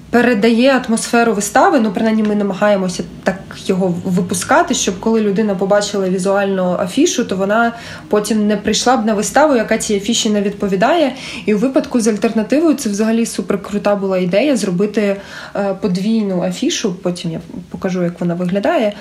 [0.10, 1.80] передає атмосферу вистави.
[1.80, 7.72] Ну, принаймні, ми намагаємося так його випускати, щоб коли людина побачила візуальну афішу, то вона
[8.10, 11.16] потім не прийшла б на виставу, яка цій афіші не відповідає.
[11.46, 15.22] І у випадку з альтернативою це взагалі суперкрута була ідея зробити
[15.56, 16.96] е, подвійну афішу.
[17.04, 17.40] Потім я
[17.70, 18.94] покажу, як вона виглядає,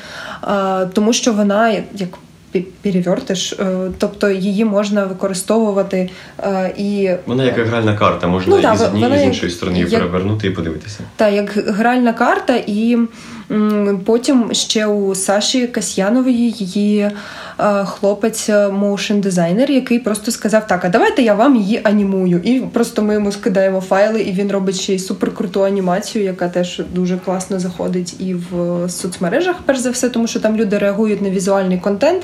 [0.92, 2.08] тому що вона як
[2.82, 8.76] перевертиш, е, тобто її можна використовувати е, і вона як гральна карта, можна ну, і
[8.76, 10.00] з однієї і з іншої сторони її як...
[10.00, 10.98] перевернути і подивитися.
[11.16, 12.98] Так, як гральна карта, і
[14.04, 17.10] потім ще у Саші Касьянової її.
[17.60, 22.40] Е, хлопець моушен дизайнер, який просто сказав: Так, а давайте я вам її анімую.
[22.44, 26.82] І просто ми йому скидаємо файли, і він робить ще й суперкруту анімацію, яка теж
[26.94, 31.30] дуже класно заходить і в соцмережах, перш за все, тому що там люди реагують на
[31.30, 32.22] візуальний контент.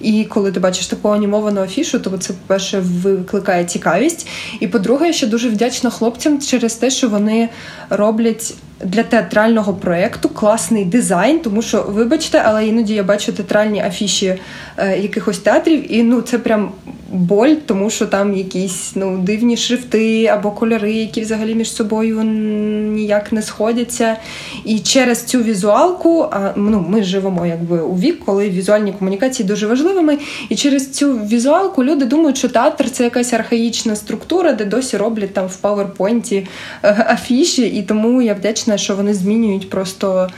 [0.00, 4.26] І коли ти бачиш таку анімовану афішу, то це по-перше викликає цікавість.
[4.60, 7.48] І по-друге, я ще дуже вдячна хлопцям через те, що вони
[7.90, 14.38] роблять для театрального проєкту класний дизайн, тому що, вибачте, але іноді я бачу театральні афіші
[14.76, 16.72] е, якихось театрів, і ну це прям
[17.12, 23.32] боль, тому що там якісь ну дивні шрифти або кольори, які взагалі між собою ніяк
[23.32, 24.16] не сходяться.
[24.64, 29.66] І через цю візуалку, а ну ми живемо якби у вік, коли візуальні комунікації дуже
[29.88, 30.18] важливими.
[30.48, 35.34] І через цю візуалку люди думають, що театр це якась архаїчна структура, де досі роблять
[35.34, 36.46] там в паверпойнті
[36.82, 40.30] е, афіші, і тому я вдячна вдячна, що вони змінюють просто.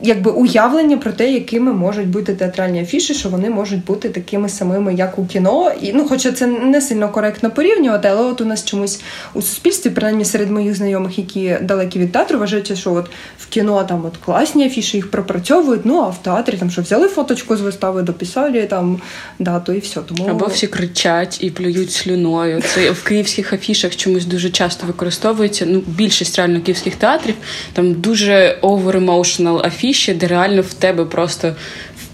[0.00, 4.94] Якби уявлення про те, якими можуть бути театральні афіші, що вони можуть бути такими самими,
[4.94, 5.72] як у кіно.
[5.82, 9.00] І ну, хоча це не сильно коректно порівнювати, але от у нас чомусь
[9.34, 13.06] у суспільстві, принаймні серед моїх знайомих, які далекі від театру, вважають, що от
[13.38, 15.80] в кіно там от класні афіші їх пропрацьовують.
[15.84, 19.00] Ну а в театрі там що взяли фоточку з вистави, дописали там
[19.38, 20.00] дату і все.
[20.00, 22.62] Тому або всі кричать і плюють слюною.
[22.74, 25.66] Це в київських афішах чомусь дуже часто використовується.
[25.68, 27.34] Ну, більшість реально київських театрів
[27.72, 31.54] там дуже over-emotional афіші, де реально в тебе просто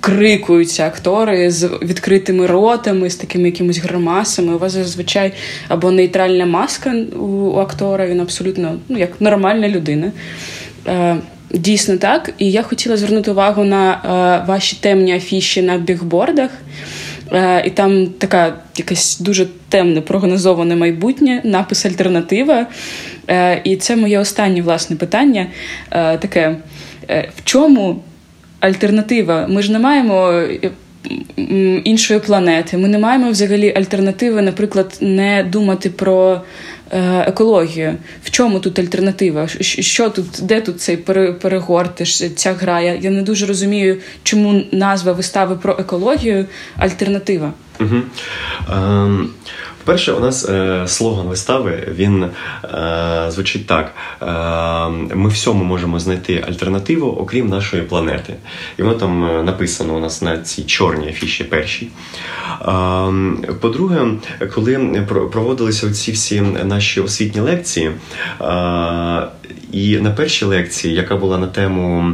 [0.02, 4.54] вкрикуються актори з відкритими ротами, з такими якимись гримасами.
[4.54, 5.32] У вас зазвичай
[5.68, 10.12] або нейтральна маска у актора, він абсолютно ну, як нормальна людина.
[10.86, 11.16] Е,
[11.50, 12.32] дійсно так.
[12.38, 16.50] І я хотіла звернути увагу на е, ваші темні афіші на бігбордах.
[17.32, 22.66] Е, і там така якась дуже темне прогнозоване майбутнє, напис альтернатива.
[23.64, 25.46] І це моє останнє власне питання.
[25.90, 26.56] Таке
[27.08, 28.02] в чому
[28.60, 29.46] альтернатива?
[29.48, 30.42] Ми ж не маємо.
[31.84, 32.78] Іншої планети.
[32.78, 36.40] Ми не маємо взагалі альтернативи, наприклад, не думати про
[36.92, 37.94] Е, екологію.
[38.24, 39.48] В чому тут альтернатива?
[39.60, 40.96] Що тут, де тут цей
[41.40, 42.80] перегортиш, ця гра?
[42.80, 46.46] Я не дуже розумію, чому назва вистави про екологію
[46.76, 47.52] альтернатива.
[47.80, 47.96] Угу.
[48.72, 49.26] Um...
[49.84, 52.30] Перше, у нас е, слоган вистави він е,
[53.28, 54.26] звучить так: е,
[55.16, 58.34] ми всьому можемо знайти альтернативу, окрім нашої планети.
[58.78, 61.88] І воно там е, написано у нас на цій чорній афіші першій.
[61.88, 62.66] Е,
[63.60, 64.00] по-друге,
[64.54, 65.02] коли
[65.32, 67.94] проводилися ці всі наші освітні лекції, е,
[69.72, 72.12] і на першій лекції, яка була на тему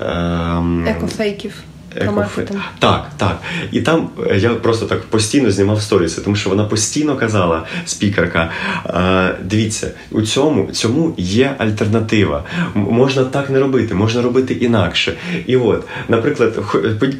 [0.00, 1.54] ем, екофейків.
[1.96, 2.48] Екофи.
[2.78, 3.40] Так, так.
[3.72, 8.50] І там е, я просто так постійно знімав сторіси, тому що вона постійно казала, спікерка:
[9.42, 12.44] дивіться, у цьому цьому є альтернатива.
[12.74, 15.14] Можна так не робити, можна робити інакше.
[15.46, 16.58] І от, наприклад,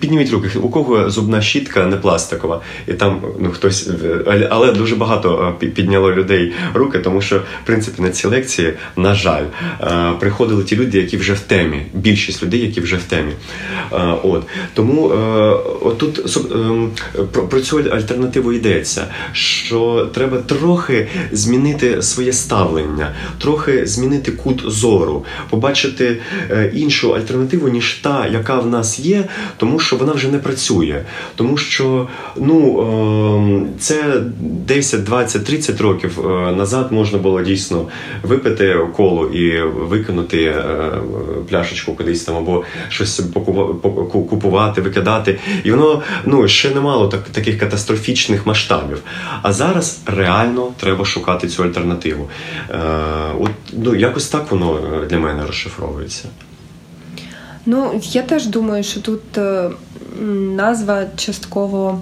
[0.00, 3.90] підніміть руки, у кого зубна щітка не пластикова, і там ну хтось,
[4.50, 9.44] але дуже багато підняло людей руки, тому що в принципі на ці лекції, на жаль,
[10.20, 11.82] приходили ті люди, які вже в темі.
[11.94, 13.32] Більшість людей, які вже в темі.
[14.22, 14.46] От.
[14.74, 15.54] Тому е,
[15.98, 24.32] тут е, про, про цю альтернативу йдеться, що треба трохи змінити своє ставлення, трохи змінити
[24.32, 26.18] кут зору, побачити
[26.50, 29.24] е, іншу альтернативу, ніж та, яка в нас є,
[29.56, 31.02] тому що вона вже не працює.
[31.36, 32.80] Тому що ну,
[33.62, 36.18] е, це 10, 20, 30 років
[36.56, 37.86] назад можна було дійсно
[38.22, 40.92] випити колу і викинути е,
[41.48, 43.22] пляшечку кудись там або щось
[44.10, 45.38] купувати купувати, викидати.
[45.64, 49.02] І воно ну ще не мало так, таких катастрофічних масштабів.
[49.42, 52.28] А зараз реально треба шукати цю альтернативу.
[52.70, 52.78] Е,
[53.40, 54.80] от ну якось так воно
[55.10, 56.28] для мене розшифровується.
[57.66, 59.70] Ну, я теж думаю, що тут е,
[60.56, 62.00] назва частково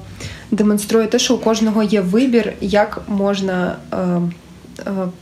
[0.51, 3.77] демонструє те, що у кожного є вибір, як можна.
[3.93, 4.21] Е, Е,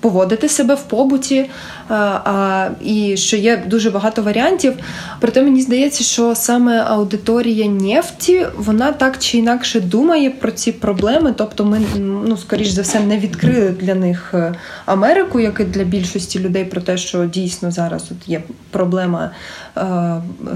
[0.00, 1.50] поводити себе в побуті,
[1.90, 4.74] е, і що є дуже багато варіантів.
[5.20, 11.34] Проте мені здається, що саме аудиторія нефті вона так чи інакше думає про ці проблеми.
[11.36, 14.54] Тобто, ми ну скоріш за все не відкрили для них е,
[14.86, 19.30] Америку, як і для більшості людей, про те, що дійсно зараз тут є проблема
[19.76, 19.82] е,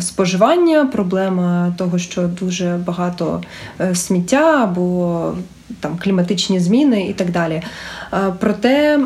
[0.01, 3.43] споживання, проблема того, що дуже багато
[3.95, 5.35] сміття або
[5.81, 7.63] там кліматичні зміни і так далі.
[8.39, 9.01] Проте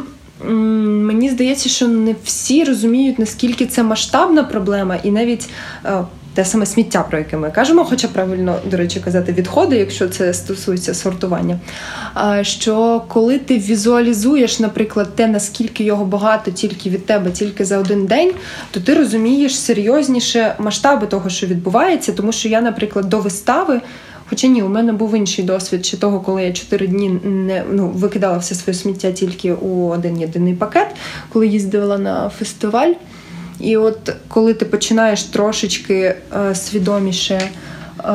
[0.49, 5.49] мені здається, що не всі розуміють, наскільки це масштабна проблема, і навіть
[6.35, 10.35] те саме сміття, про яке ми кажемо, хоча правильно, до речі, казати відходи, якщо це
[10.35, 11.61] стосується сортування.
[12.43, 18.07] Що коли ти візуалізуєш, наприклад, те, наскільки його багато тільки від тебе, тільки за один
[18.07, 18.33] день,
[18.71, 23.81] то ти розумієш серйозніше масштаби того, що відбувається, тому що я, наприклад, до вистави.
[24.27, 27.89] Хоча ні, у мене був інший досвід ще того, коли я чотири дні не ну,
[27.89, 30.87] викидала все своє сміття тільки у один єдиний пакет,
[31.33, 32.93] коли їздила на фестиваль.
[33.61, 37.51] І от коли ти починаєш трошечки е, свідоміше
[38.05, 38.15] е,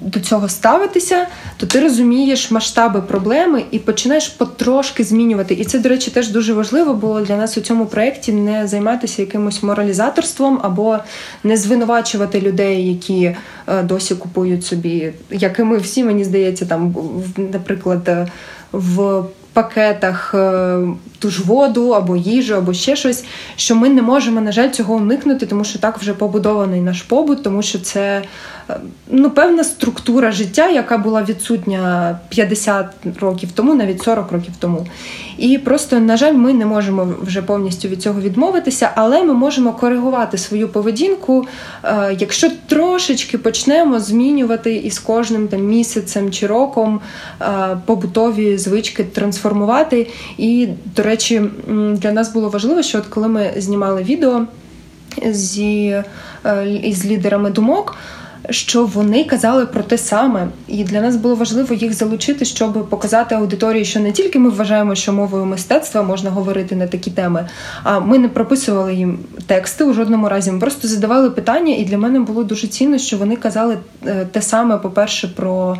[0.00, 1.26] до цього ставитися,
[1.56, 5.54] то ти розумієш масштаби проблеми і починаєш потрошки змінювати.
[5.54, 9.22] І це, до речі, теж дуже важливо було для нас у цьому проєкті не займатися
[9.22, 10.98] якимось моралізаторством або
[11.44, 13.36] не звинувачувати людей, які е,
[13.82, 16.94] досі купують собі, як і ми всі, мені здається, там
[17.36, 18.26] наприклад, е,
[18.72, 20.78] в пакетах е,
[21.18, 23.24] ту ж воду або їжу, або ще щось,
[23.56, 27.42] що ми не можемо, на жаль, цього уникнути, тому що так вже побудований наш побут,
[27.42, 28.22] тому що це
[28.70, 28.76] е,
[29.10, 32.86] ну, певна структура життя, яка була відсутня 50
[33.20, 34.86] років тому, навіть 40 років тому.
[35.38, 39.72] І просто, на жаль, ми не можемо вже повністю від цього відмовитися, але ми можемо
[39.72, 41.46] коригувати свою поведінку,
[41.84, 47.00] е, якщо трошечки почнемо змінювати із кожним там місяцем чи роком
[47.86, 50.06] побутові звички трансформувати.
[50.38, 51.42] І, до речі,
[51.92, 54.46] для нас було важливо, що от коли ми знімали відео
[55.26, 56.02] зі
[56.44, 57.96] е, із лідерами думок.
[58.50, 63.34] Що вони казали про те саме, і для нас було важливо їх залучити, щоб показати
[63.34, 67.48] аудиторії, що не тільки ми вважаємо, що мовою мистецтва можна говорити на такі теми,
[67.82, 70.52] а ми не прописували їм тексти у жодному разі.
[70.52, 74.42] Ми просто задавали питання, і для мене було дуже цінно, що вони казали е, те
[74.42, 75.76] саме, по-перше, про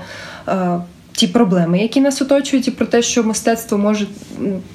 [0.49, 0.81] е,
[1.19, 4.07] ті проблеми, які нас оточують, і про те, що мистецтво може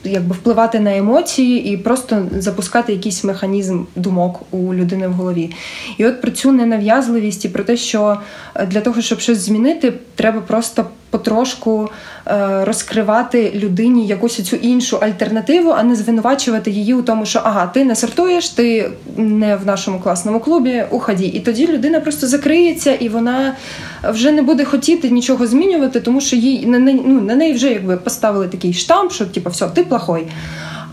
[0.03, 5.51] якби впливати на емоції і просто запускати якийсь механізм думок у людини в голові.
[5.97, 8.17] І от про цю ненав'язливість і про те, що
[8.55, 11.89] е, для того, щоб щось змінити, треба просто потрошку
[12.27, 17.67] е, розкривати людині якусь цю іншу альтернативу, а не звинувачувати її у тому, що ага,
[17.67, 21.25] ти не сортуєш, ти не в нашому класному клубі, уході.
[21.25, 23.55] І тоді людина просто закриється і вона
[24.03, 27.69] вже не буде хотіти нічого змінювати, тому що їй на неї ну, на неї вже
[27.69, 30.27] якби поставили такий штамп, що типу, все, ти плохой.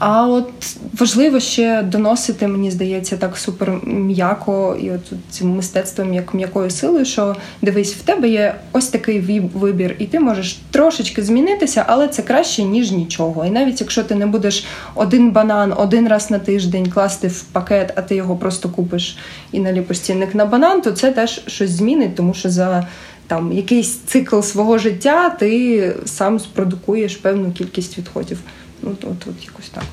[0.00, 0.50] А от
[0.98, 7.04] важливо ще доносити, мені здається, так супер м'яко і от цим мистецтвом як м'якою силою,
[7.04, 9.20] що дивись, в тебе є ось такий
[9.54, 13.44] вибір, і ти можеш трошечки змінитися, але це краще ніж нічого.
[13.46, 14.64] І навіть якщо ти не будеш
[14.94, 19.16] один банан один раз на тиждень класти в пакет, а ти його просто купиш
[19.52, 22.86] і наліпиш цінник на банан, то це теж щось змінить, тому що за
[23.30, 28.38] там якийсь цикл свого життя ти сам спродукуєш певну кількість відходів.
[28.82, 29.84] Ну, от, от якось так.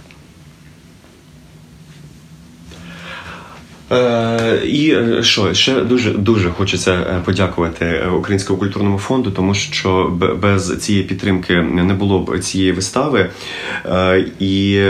[3.91, 9.53] Е, І е, що ще дуже дуже хочеться е, подякувати е, Українському культурному фонду, тому
[9.53, 13.29] що без цієї підтримки не було б цієї вистави.
[13.85, 14.81] Е, І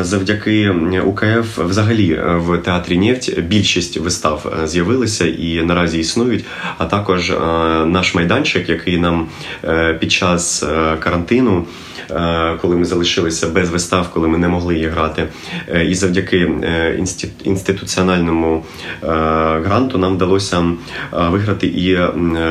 [0.00, 0.70] завдяки
[1.04, 6.44] УКФ, взагалі, в театрі Нефть більшість вистав з'явилися і наразі існують.
[6.78, 7.30] А також
[7.86, 9.28] наш майданчик, який нам
[10.00, 10.64] під час
[11.00, 11.66] карантину.
[12.10, 15.28] Е, коли ми залишилися без вистав, коли ми не могли її грати.
[15.68, 17.04] Е, і завдяки е,
[17.44, 18.64] інституціональному
[19.64, 20.64] гранту нам вдалося
[21.12, 21.98] виграти і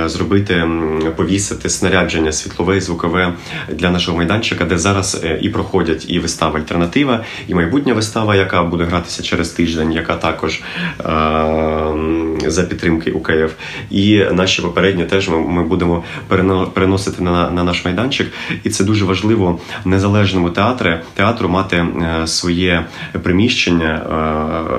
[0.06, 0.68] зробити
[1.16, 3.34] повісити снарядження світлове і звукове
[3.74, 8.84] для нашого майданчика, де зараз і проходять і вистава альтернатива, і майбутня вистава, яка буде
[8.84, 10.62] гратися через тиждень, яка також
[12.48, 13.54] за підтримки УКФ.
[13.92, 16.04] І наші попередні теж ми будемо
[16.74, 18.32] переносити на, на наш майданчик,
[18.64, 19.47] і це дуже важливо
[19.86, 22.86] незалежному театрі театру мати е, своє
[23.24, 24.02] приміщення,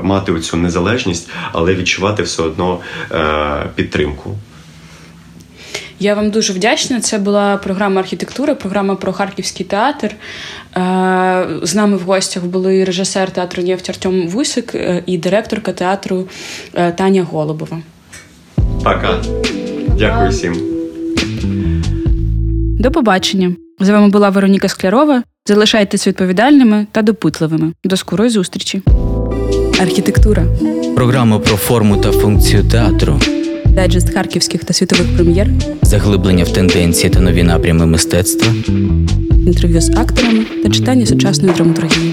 [0.01, 2.79] е, мати оцю незалежність, але відчувати все одно
[3.13, 4.35] е, підтримку.
[6.01, 7.01] Я вам дуже вдячна.
[7.01, 10.15] Це була програма архітектури, програма про харківський театр.
[11.63, 14.75] З нами в гостях були режисер театру «Нефть» Артем Вусик
[15.07, 16.29] і директорка театру
[16.73, 17.79] Таня Голубова.
[18.85, 19.21] Пока.
[19.99, 20.78] Дякую всім.
[22.79, 23.53] До побачення.
[23.81, 25.23] З вами була Вероніка Склярова.
[25.47, 27.73] Залишайтесь відповідальними та допитливими.
[27.85, 28.83] До скорої зустрічі.
[29.81, 30.45] Архітектура.
[30.95, 33.21] Програма про форму та функцію театру,
[33.67, 35.49] Дайджест харківських та світових прем'єр.
[35.83, 38.53] заглиблення в тенденції та нові напрями мистецтва.
[39.47, 42.08] інтерв'ю з акторами та читання сучасної драматургії.